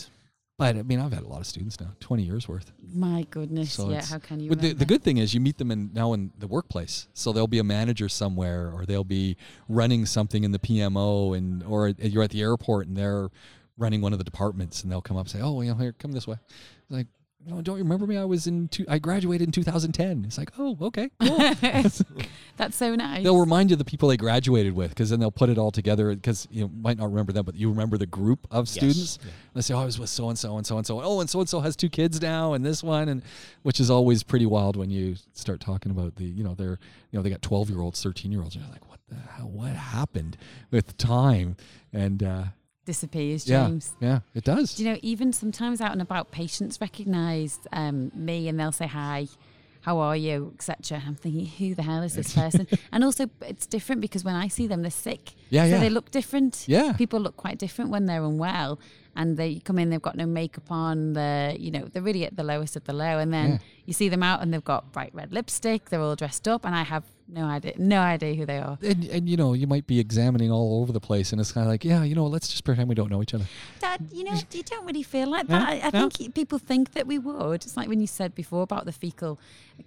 [0.60, 0.72] You might.
[0.74, 2.72] But I mean, I've had a lot of students now, twenty years worth.
[2.92, 3.72] My goodness.
[3.72, 4.04] So yeah.
[4.04, 4.54] How can you?
[4.54, 7.08] The, the good thing is you meet them in now in the workplace.
[7.14, 9.36] So they'll be a manager somewhere, or they'll be
[9.68, 13.30] running something in the PMO, and or you're at the airport and they're
[13.78, 15.92] running one of the departments, and they'll come up and say, "Oh, you know, here,
[15.92, 16.36] come this way."
[16.90, 17.06] Like,
[17.46, 18.18] no, don't you remember me?
[18.18, 20.24] I was in two, I graduated in 2010.
[20.26, 21.38] It's like, oh, okay, cool.
[22.56, 23.22] That's so nice.
[23.24, 26.14] they'll remind you the people they graduated with, because then they'll put it all together.
[26.14, 29.18] Because you know, might not remember them, but you remember the group of students.
[29.22, 29.30] Yeah.
[29.54, 31.00] They say, "Oh, I was with so and so and so and so.
[31.02, 33.22] Oh, and so and so has two kids now, and this one, and
[33.62, 36.78] which is always pretty wild when you start talking about the, you know, they're,
[37.10, 38.54] you know, they got twelve year olds, thirteen year olds.
[38.54, 39.48] And you're like, what the hell?
[39.48, 40.36] What happened
[40.70, 41.56] with time?
[41.92, 42.44] And uh,
[42.84, 43.92] disappears, yeah, James.
[44.00, 44.74] yeah, it does.
[44.74, 48.86] Do you know, even sometimes out and about, patients recognise um, me and they'll say
[48.86, 49.28] hi,
[49.82, 51.02] how are you, etc.
[51.06, 52.66] I'm thinking, who the hell is this person?
[52.92, 55.32] and also, it's different because when I see them, they're sick.
[55.48, 55.78] Yeah, so yeah.
[55.80, 56.64] they look different.
[56.68, 56.92] Yeah.
[56.92, 58.78] People look quite different when they're unwell.
[59.16, 61.14] And they come in, they've got no makeup on.
[61.14, 63.18] They're, you know, they're really at the lowest of the low.
[63.18, 63.58] And then Yeah.
[63.86, 65.90] you see them out, and they've got bright red lipstick.
[65.90, 68.76] They're all dressed up, and I have no idea, no idea who they are.
[68.82, 71.64] and, and you know you might be examining all over the place, and it's kind
[71.66, 73.46] of like, yeah, you know, let's just pretend we don't know each other.
[73.80, 75.68] Dad, you know, you don't really feel like Yeah, that.
[75.68, 76.08] I, I no.
[76.10, 77.64] think people think that we would.
[77.64, 79.38] It's like when you said before about the fecal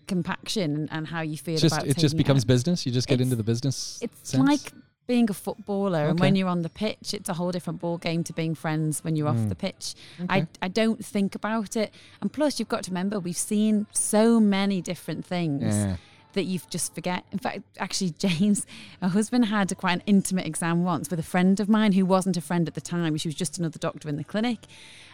[0.07, 2.47] compaction and, and how you feel just about it just becomes out.
[2.47, 2.85] business.
[2.85, 3.99] You just get It's- into the business.
[4.01, 4.47] It's sense.
[4.47, 4.73] like
[5.05, 8.23] being a footballer, and when you're on the pitch, it's a whole different ball game
[8.23, 9.49] to being friends when you're off Mm.
[9.49, 9.95] the pitch.
[10.21, 10.33] Okay.
[10.41, 14.39] I I don't think about it, and plus you've got to remember we've seen so
[14.39, 15.97] many different things Yeah.
[16.33, 17.25] that you just forget.
[17.31, 18.65] In fact, actually, James,
[19.01, 22.05] my husband had a quite an intimate exam once with a friend of mine who
[22.05, 23.15] wasn't a friend at the time.
[23.17, 24.59] She was just another doctor in the clinic.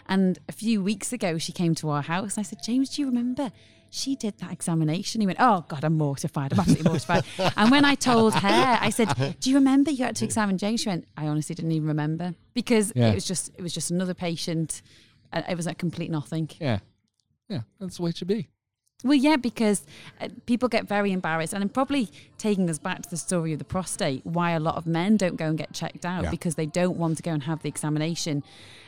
[0.07, 2.37] And a few weeks ago, she came to our house.
[2.37, 3.51] I said, James, do you remember
[3.89, 5.21] she did that examination.
[5.21, 6.53] He went, oh God, I'm mortified.
[6.53, 7.23] I'm absolutely mortified.
[7.57, 10.77] and when I told her, I said, do you remember you had to examine Jane?
[10.77, 13.09] She went, I honestly didn't even remember because Yeah.
[13.11, 14.81] it was just it was just another patient.
[15.31, 16.49] And it was a complete nothing.
[16.59, 16.79] Yeah.
[17.49, 17.61] Yeah.
[17.79, 18.47] That's the way it should be.
[19.03, 19.85] Well, yeah, because
[20.19, 23.59] uh, people get very embarrassed, and I'm probably taking us back to the story of
[23.59, 24.25] the prostate.
[24.25, 26.31] Why a lot of men don't go and get checked out Yeah.
[26.31, 28.43] because they don't want to go and have the examination,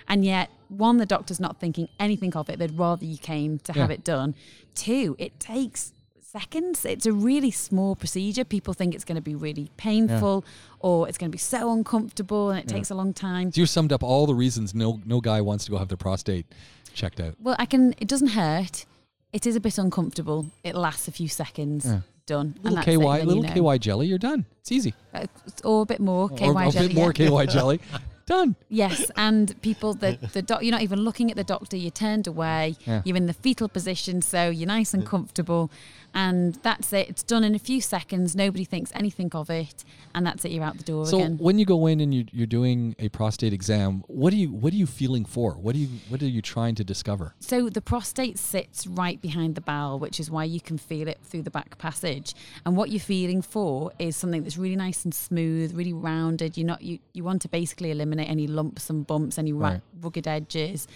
[0.10, 3.72] and yet one, the doctor's not thinking anything of it; they'd rather you came to
[3.74, 4.36] have it done.
[4.76, 6.84] Two, it takes seconds.
[6.86, 8.44] It's a really small procedure.
[8.46, 10.44] People think it's going to be really painful,
[10.80, 13.52] or it's going to be so uncomfortable, and it takes a long time.
[13.54, 15.98] So you summed up all the reasons no no guy wants to go have their
[15.98, 16.46] prostate
[16.94, 17.36] checked out.
[17.40, 17.96] Well, I can.
[17.98, 18.86] It doesn't hurt.
[19.34, 20.48] It is a bit uncomfortable.
[20.64, 21.86] It lasts a few seconds.
[21.86, 22.02] Yeah.
[22.26, 22.56] Done.
[22.62, 23.72] Little that's KY, it, then you little know.
[23.72, 24.46] KY jelly, you're done.
[24.60, 24.94] It's easy.
[25.14, 25.26] Uh,
[25.64, 26.88] or a bit more KY or a jelly.
[26.88, 27.14] bit more.
[27.14, 27.80] KY jelly.
[28.28, 28.56] Done.
[28.70, 31.76] Yes, and people the the doc, you're not even looking at the doctor.
[31.76, 32.78] You're turned away.
[32.86, 33.02] Yeah.
[33.04, 35.72] You're in the fetal position, so you're nice and comfortable,
[36.14, 37.10] and that's it.
[37.10, 38.36] It's done in a few seconds.
[38.36, 39.84] Nobody thinks anything of it,
[40.14, 40.52] and that's it.
[40.52, 41.38] You're out the door So again.
[41.38, 44.74] when you go in and you, you're doing a prostate exam, what are you what
[44.74, 45.54] are you feeling for?
[45.54, 47.34] What are you what are you trying to discover?
[47.40, 51.20] So the prostate sits right behind the bowel, which is why you can feel it
[51.24, 52.34] through the back passage.
[52.66, 56.58] And what you're feeling for is something that's really nice and smooth, really rounded.
[56.58, 59.82] You're not you, you want to basically eliminate any lumps and bumps, any ra- Right.
[60.02, 60.88] rugged edges.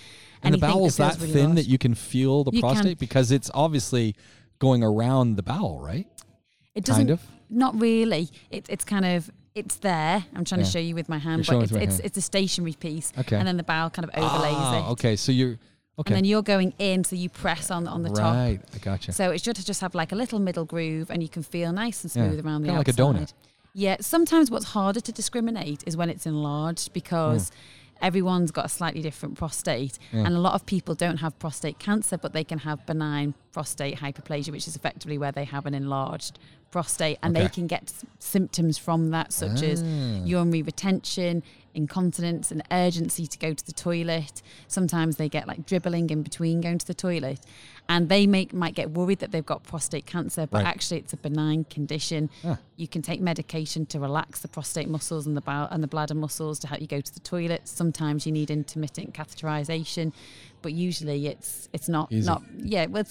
[0.43, 1.55] And the bowel's feels that really thin large.
[1.55, 4.15] that you can feel the You can- prostate because it's obviously
[4.59, 6.07] going around the bowel, right?
[6.73, 7.07] It doesn't.
[7.07, 7.21] kind of?
[7.49, 8.29] Not really.
[8.49, 9.29] It, it's kind of.
[9.53, 10.25] It's there.
[10.35, 10.65] I'm trying Yeah.
[10.65, 12.01] to show you with my hand, You're but it's, it's hand.
[12.03, 13.37] it's a stationary piece, Okay.
[13.37, 14.91] and then the bowel kind of overlays Ah, it.
[14.91, 15.57] Okay, so you're
[15.97, 16.07] okay.
[16.13, 18.33] And then you're going in, so you press on on the top.
[18.35, 19.13] right, I gotcha.
[19.13, 21.71] So it's just to just have like a little middle groove, and you can feel
[21.71, 23.31] nice and Yeah, smooth around the kinda like a donut.
[23.73, 23.95] Yeah.
[24.01, 27.49] Sometimes what's harder to discriminate is when it's enlarged because.
[28.01, 29.97] Everyone's got a slightly different prostate.
[30.11, 30.25] Yeah.
[30.25, 33.97] and a lot of people don't have prostate cancer, but they can have benign prostate
[33.99, 36.37] hyperplasia, which is effectively where they have an enlarged
[36.71, 40.25] prostate, and they can get s- symptoms from that, such as Ah.
[40.25, 41.41] urinary retention,
[41.73, 44.41] incontinence, and urgency to go to the toilet.
[44.67, 47.39] Sometimes they get like dribbling in between going to the toilet,
[47.87, 50.67] and they make might get worried that they've got prostate cancer, but Right.
[50.67, 52.29] actually it's a benign condition.
[52.43, 52.57] Ah.
[52.77, 56.15] You can take medication to relax the prostate muscles and the bowel and the bladder
[56.15, 57.67] muscles to help you go to the toilet.
[57.67, 60.13] Sometimes you need intermittent catheterization,
[60.61, 62.25] but usually it's it's not Easy.
[62.25, 62.87] not yeah.
[62.87, 63.03] Well,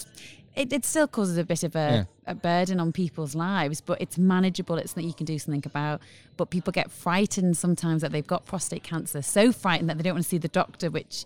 [0.57, 4.17] it, it still causes a bit of a, a burden on people's lives, but it's
[4.19, 4.77] manageable.
[4.79, 6.01] It's something you can do something about.
[6.37, 10.15] But people get frightened sometimes that they've got prostate cancer, so frightened that they don't
[10.15, 11.25] want to see the doctor, which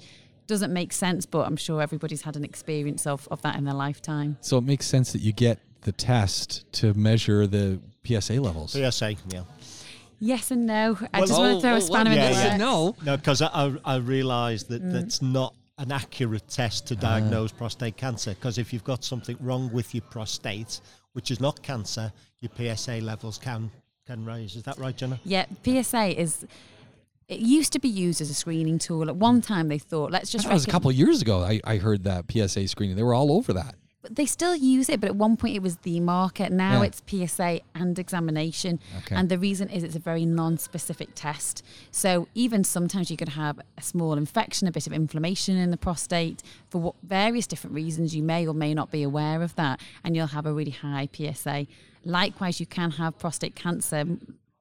[0.49, 1.25] doesn't make sense.
[1.27, 4.37] But I'm sure everybody's had an experience of, of that in their lifetime.
[4.41, 8.73] so it makes sense that you get the test to measure the PSA levels.
[8.73, 9.43] PSA, yeah.
[10.19, 10.99] Yes and no.
[11.15, 12.45] I Well- just want Oh, to throw oh, a spanner well, in the yeah.
[12.49, 12.59] works.
[12.59, 12.97] No.
[13.05, 14.93] No, because I, I, I realised that Mm.
[14.93, 18.31] that's not an accurate test to diagnose prostate cancer.
[18.35, 20.81] Because if you've got something wrong with your prostate,
[21.13, 23.71] which is not cancer, your PSA levels can
[24.07, 24.57] can rise.
[24.57, 25.21] Is that right, Jenna?
[25.25, 26.47] Yeah, PSA is.
[27.29, 29.09] It used to be used as a screening tool.
[29.09, 30.47] At one time, they thought, let's just.
[30.47, 31.41] That was a couple of years ago.
[31.43, 32.97] I, I heard that PSA screening.
[32.97, 33.75] They were all over that.
[34.01, 36.49] But they still use it, but at one point it was the marker.
[36.49, 36.87] Now Yeah.
[36.87, 38.81] it's PSA and examination.
[38.99, 39.15] Okay.
[39.15, 41.63] And the reason is it's a very non-specific test.
[41.91, 45.77] So even sometimes you could have a small infection, a bit of inflammation in the
[45.77, 48.15] prostate for what, various different reasons.
[48.17, 51.09] You may or may not be aware of that, and you'll have a really high
[51.13, 51.67] PSA.
[52.05, 54.07] Likewise, you can have prostate cancer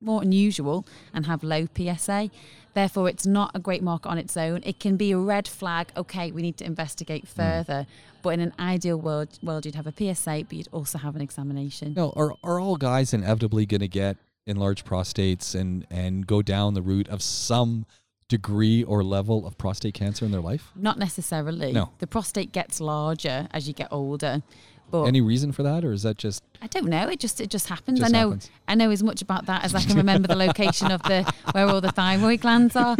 [0.02, 2.30] more unusual and have low PSA.
[2.74, 4.62] Therefore, it's not a great marker on its own.
[4.64, 5.91] It can be a red flag.
[5.98, 7.41] Okay, we need to investigate hmm.
[7.41, 7.88] further.
[8.22, 11.22] But in an ideal world, world, you'd have a PSA, but you'd also have an
[11.22, 11.93] examination.
[11.95, 16.74] No, are are all guys inevitably going to get enlarged prostates and and go down
[16.74, 17.86] the route of some
[18.30, 20.72] degree or level of prostate cancer in their life?
[20.76, 21.72] Not necessarily.
[21.72, 21.91] No.
[22.00, 24.43] The prostate gets larger as you get older.
[24.90, 27.08] But Any reason for that, or is that just I don't know.
[27.10, 28.00] It just it just happens.
[28.00, 28.50] Just I know happens.
[28.68, 31.68] I know as much about that as I can remember the location of the where
[31.68, 32.96] all the thyroid glands are.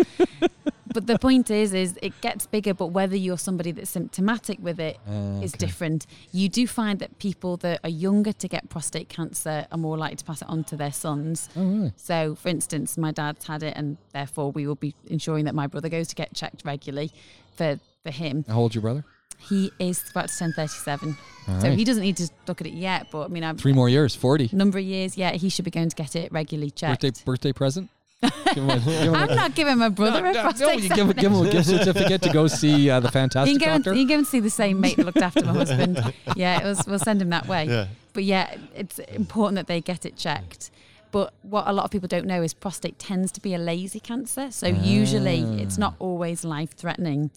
[0.94, 2.74] But the point is, is it gets bigger.
[2.74, 5.48] But whether you're somebody that's symptomatic with it is Uh, okay.
[5.58, 6.08] different.
[6.32, 10.16] You do find that people that are younger to get prostate cancer are more likely
[10.18, 11.50] to pass it on to their sons.
[11.56, 11.94] Oh, really?
[11.98, 15.68] So, for instance, my dad's had it, and therefore we will be ensuring that my
[15.68, 17.12] brother goes to get checked regularly
[17.56, 18.46] for for him.
[18.48, 19.04] How old's your brother?
[19.38, 21.16] He is about to turn 37.
[21.48, 21.78] All so right.
[21.78, 24.14] he doesn't need to look at it yet, but I mean, I'm Three more years,
[24.16, 24.50] forty.
[24.52, 27.02] number of years, yeah, he should be going to get it regularly checked.
[27.04, 27.90] Birthday birthday present.
[28.22, 30.68] give him a, give him a- I'm not giving my brother no, a no, prostate
[30.68, 33.12] no, you give, him- give him a gift certificate to go see uh, the You
[33.12, 33.98] fantastic can, go and, doctor.
[33.98, 36.14] you can go and see the same mate that looked after my husband.
[36.36, 37.66] Yeah, it was, we'll send him that way.
[37.66, 37.88] Yeah.
[38.14, 40.72] But yeah, it's important that they get it checked.
[41.12, 44.00] But what a lot of people don't know is prostate tends to be a lazy
[44.02, 44.52] cancer.
[44.52, 45.54] So usually Ah.
[45.62, 47.32] it's not always life threatening.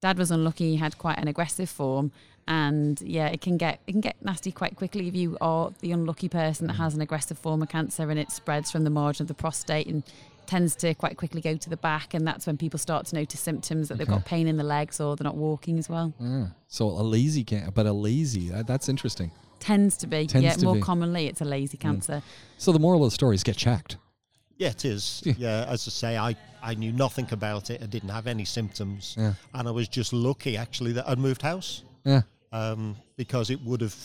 [0.00, 2.12] Dad was unlucky; he had quite an aggressive form,
[2.46, 5.92] and yeah, it can get it can get nasty quite quickly if you are the
[5.92, 9.24] unlucky person that has an aggressive form of cancer and it spreads from the margin
[9.24, 10.02] of the prostate and
[10.46, 13.40] tends to quite quickly go to the back, and that's when people start to notice
[13.40, 16.14] symptoms that they've got pain in the legs or they're not walking as well.
[16.22, 18.50] Ah, so a lazy can, but a lazy.
[18.50, 19.32] That, that's interesting.
[19.58, 20.64] Tends to be, Tends yeah.
[20.64, 20.80] more be.
[20.80, 20.84] Mm.
[20.84, 22.22] commonly, it's a lazy cancer.
[22.58, 23.96] So the moral of the story is get checked.
[24.58, 25.22] Yeah, it is.
[25.24, 25.34] Yeah.
[25.38, 27.82] Yeah, as I say, I, I knew nothing about it.
[27.82, 29.14] I didn't have any symptoms.
[29.18, 29.34] Yeah.
[29.54, 32.22] And I was just lucky, actually, that I'd moved house Yeah.
[32.52, 33.96] um, because it would have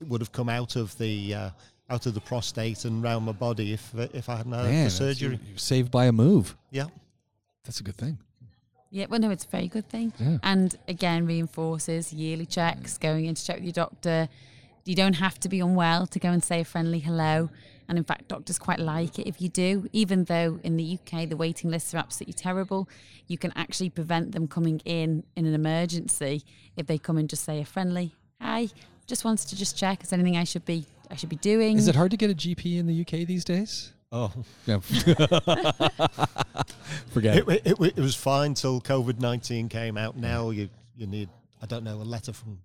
[0.00, 1.50] it would have come out of the uh,
[1.90, 4.90] out of the prostate and round my body if if I hadn't had Man, the
[4.90, 5.30] surgery.
[5.36, 6.56] You're, you're saved by a move.
[6.70, 6.86] Yeah.
[7.64, 8.18] That's a good thing.
[8.92, 10.12] Yeah, well, no, it's a very good thing.
[10.18, 10.38] Yeah.
[10.42, 14.28] And again, reinforces yearly checks, going in to check with your doctor.
[14.84, 17.50] You don't have to be unwell to go and say a friendly hello.
[17.90, 19.88] And in fact, doctors quite like it if you do.
[19.92, 22.88] Even though in the UK the waiting lists are absolutely terrible,
[23.26, 26.44] you can actually prevent them coming in in an emergency
[26.76, 28.68] if they come and just say a friendly hi.
[29.08, 30.04] Just wants to just check.
[30.04, 31.78] Is there anything I should be I should be doing?
[31.78, 33.92] Is it hard to get a GP in the UK these days?
[34.12, 34.32] Oh,
[34.66, 34.78] Yeah.
[37.10, 37.62] Forget it, it.
[37.64, 40.16] it, it, it was fine till COVID nineteen came out.
[40.16, 41.28] Now you you need
[41.60, 42.60] I don't know a letter from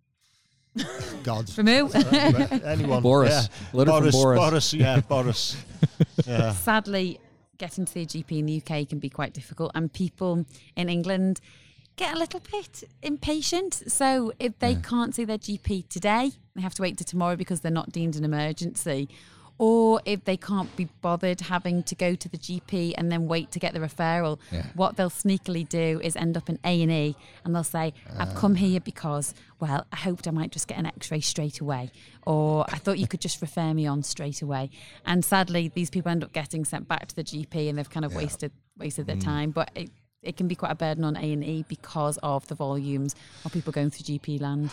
[1.23, 1.49] God.
[1.49, 1.89] From who?
[1.93, 3.01] Anyone?
[3.01, 3.49] Boris.
[3.51, 3.69] Yeah.
[3.73, 4.39] Letter from Boris, Boris.
[4.39, 4.73] Boris.
[4.73, 5.57] Yeah, Boris.
[6.25, 6.51] Yeah.
[6.53, 7.19] sadly,
[7.57, 10.45] getting to see a GP in the UK can be quite difficult, and people
[10.75, 11.39] in England
[11.95, 13.83] get a little bit impatient.
[13.87, 17.61] So if they can't see their GP today, they have to wait till tomorrow because
[17.61, 19.09] they're not deemed an emergency.
[19.57, 23.51] Or if they can't be bothered having to go to the GP and then wait
[23.51, 24.65] to get the referral, Yeah.
[24.73, 28.35] what they'll sneakily do is end up in A and E, and they'll say, "I've
[28.35, 28.39] ah.
[28.39, 31.91] come here because, well, I hoped I might just get an X-ray straight away,
[32.25, 34.69] or I thought you could just refer me on straight away."
[35.05, 38.05] And sadly, these people end up getting sent back to the GP, and they've kind
[38.05, 39.23] of wasted wasted their mm.
[39.23, 39.51] time.
[39.51, 39.89] But it,
[40.21, 43.53] it can be quite a burden on A and E because of the volumes of
[43.53, 44.69] people going through GP land.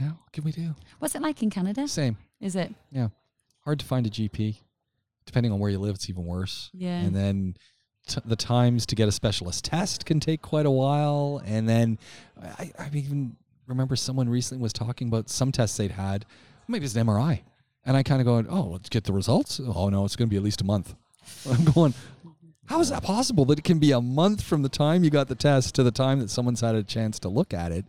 [0.00, 0.74] Yeah, what can we do?
[1.00, 1.88] What's it like in Canada?
[1.88, 2.16] Same.
[2.40, 2.72] Is it?
[2.92, 3.08] Yeah.
[3.64, 4.56] Hard to find a GP.
[5.26, 6.70] Depending on where you live, it's even worse.
[6.74, 6.98] Yeah.
[7.00, 7.56] And then
[8.06, 11.40] t- the times to get a specialist test can take quite a while.
[11.46, 11.98] And then
[12.42, 13.36] I, I even
[13.66, 16.26] remember someone recently was talking about some tests they'd had.
[16.68, 17.40] Maybe it's an MRI.
[17.86, 19.60] And I kind of going, oh, let's get the results.
[19.60, 20.94] Oh, no, it's going to be at least a month.
[21.50, 21.94] I'm going,
[22.66, 25.28] how is that possible that it can be a month from the time you got
[25.28, 27.84] the test to the time that someone's had a chance to look at it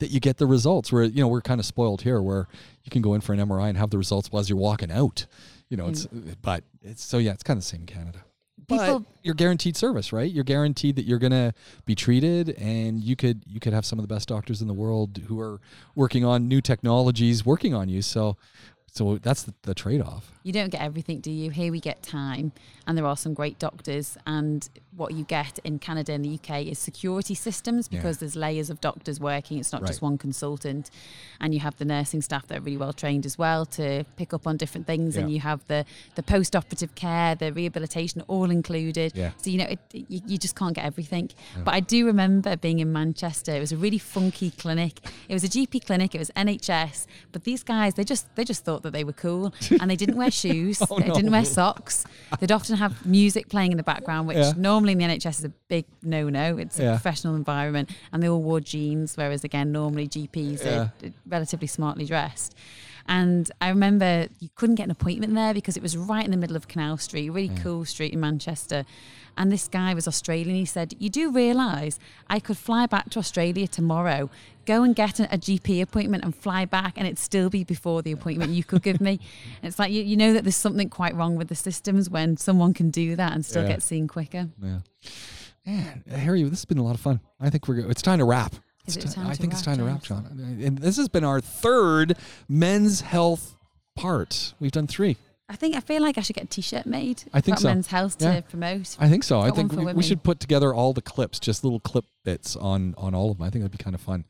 [0.00, 0.92] that you get the results?
[0.92, 2.48] Where, you know, we're kind of spoiled here where
[2.82, 5.26] you can go in for an MRI and have the results as you're walking out.
[5.68, 6.34] You know, it's, mm.
[6.42, 8.24] but it's, so yeah, it's kind of the same in Canada.
[8.66, 10.30] People- but you're guaranteed service, right?
[10.30, 11.52] You're guaranteed that you're going to
[11.86, 14.74] be treated and you could, you could have some of the best doctors in the
[14.74, 15.60] world who are
[15.94, 18.02] working on new technologies working on you.
[18.02, 18.36] So,
[18.92, 20.32] so that's the, the trade-off.
[20.42, 21.50] You don't get everything, do you?
[21.50, 22.52] Here we get time,
[22.86, 24.16] and there are some great doctors.
[24.26, 24.66] And
[24.96, 27.98] what you get in Canada and the UK is security systems Yeah.
[27.98, 29.58] because there's layers of doctors working.
[29.58, 30.90] It's not just one consultant,
[31.40, 34.32] and you have the nursing staff that are really well trained as well to pick
[34.32, 35.16] up on different things.
[35.16, 35.84] And you have the
[36.14, 39.12] the post-operative care, the rehabilitation, all included.
[39.14, 39.32] Yeah.
[39.36, 41.30] So you know, it, you, you just can't get everything.
[41.64, 43.52] But I do remember being in Manchester.
[43.54, 45.00] It was a really funky clinic.
[45.28, 46.14] It was a GP clinic.
[46.14, 47.06] It was NHS.
[47.30, 50.16] But these guys, they just they just thought that they were cool, and they didn't
[50.16, 50.82] wear oh, shoes.
[50.90, 52.04] Oh, they didn't wear socks.
[52.38, 54.52] They'd often have music playing in the background, which Yeah.
[54.56, 56.56] normally in the NHS is a big no-no.
[56.58, 56.90] It's a Yeah.
[56.92, 59.16] professional environment, and they all wore jeans.
[59.16, 60.92] Whereas again, normally GPs are
[61.26, 62.54] relatively smartly dressed.
[63.06, 66.36] And I remember you couldn't get an appointment there because it was right in the
[66.36, 67.62] middle of Canal Street, a really mm.
[67.62, 68.84] cool street in Manchester.
[69.36, 70.56] And this guy was Australian.
[70.56, 71.98] He said, You do realise
[72.28, 74.28] I could fly back to Australia tomorrow,
[74.66, 78.02] go and get a, a GP appointment and fly back, and it'd still be before
[78.02, 79.20] the appointment you could give me.
[79.62, 82.36] And it's like, you, you know that there's something quite wrong with the systems when
[82.36, 83.68] someone can do that and still Yeah.
[83.68, 84.48] get seen quicker.
[84.62, 84.78] Yeah.
[85.66, 87.20] Man, Harry, this has been a lot of fun.
[87.38, 88.54] I think we're go- it's time to wrap.
[88.86, 90.58] Is it ti- time I think it's time to wrap, John.
[90.62, 92.16] And this has been our third
[92.48, 93.56] men's health
[93.96, 94.54] part.
[94.60, 95.16] We've done three.
[95.48, 97.24] I think I feel like I should get a T-shirt made.
[97.34, 97.68] I think about so.
[97.68, 98.36] men's health Yeah.
[98.36, 98.96] to promote.
[99.00, 99.40] I think so.
[99.40, 102.94] I think we, we should put together all the clips, just little clip bits on
[102.96, 103.46] on all of them.
[103.46, 104.24] I think that'd be kind of fun.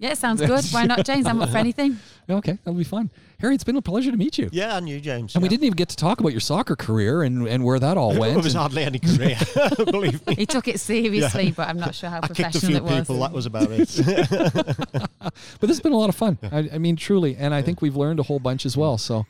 [0.00, 0.64] Yeah, sounds good.
[0.66, 1.26] Why not, James?
[1.26, 1.98] I'm up for anything.
[2.30, 3.08] Okay, that'll be fun.
[3.40, 4.50] Harry, it's been a pleasure to meet you.
[4.52, 5.34] Yeah, and you, James.
[5.34, 7.96] And we didn't even get to talk about your soccer career and, and where that
[7.96, 8.36] all went.
[8.36, 9.38] it was hardly any career,
[9.86, 10.34] believe me.
[10.34, 12.82] He took it seriously, but I'm not sure how I kicked a professional few it
[12.82, 13.00] was.
[13.00, 13.20] people.
[13.20, 13.88] That was about it.
[15.22, 16.36] but this has been a lot of fun.
[16.52, 17.34] I, I mean, truly.
[17.34, 18.98] And I think we've learned a whole bunch as well.
[18.98, 19.24] So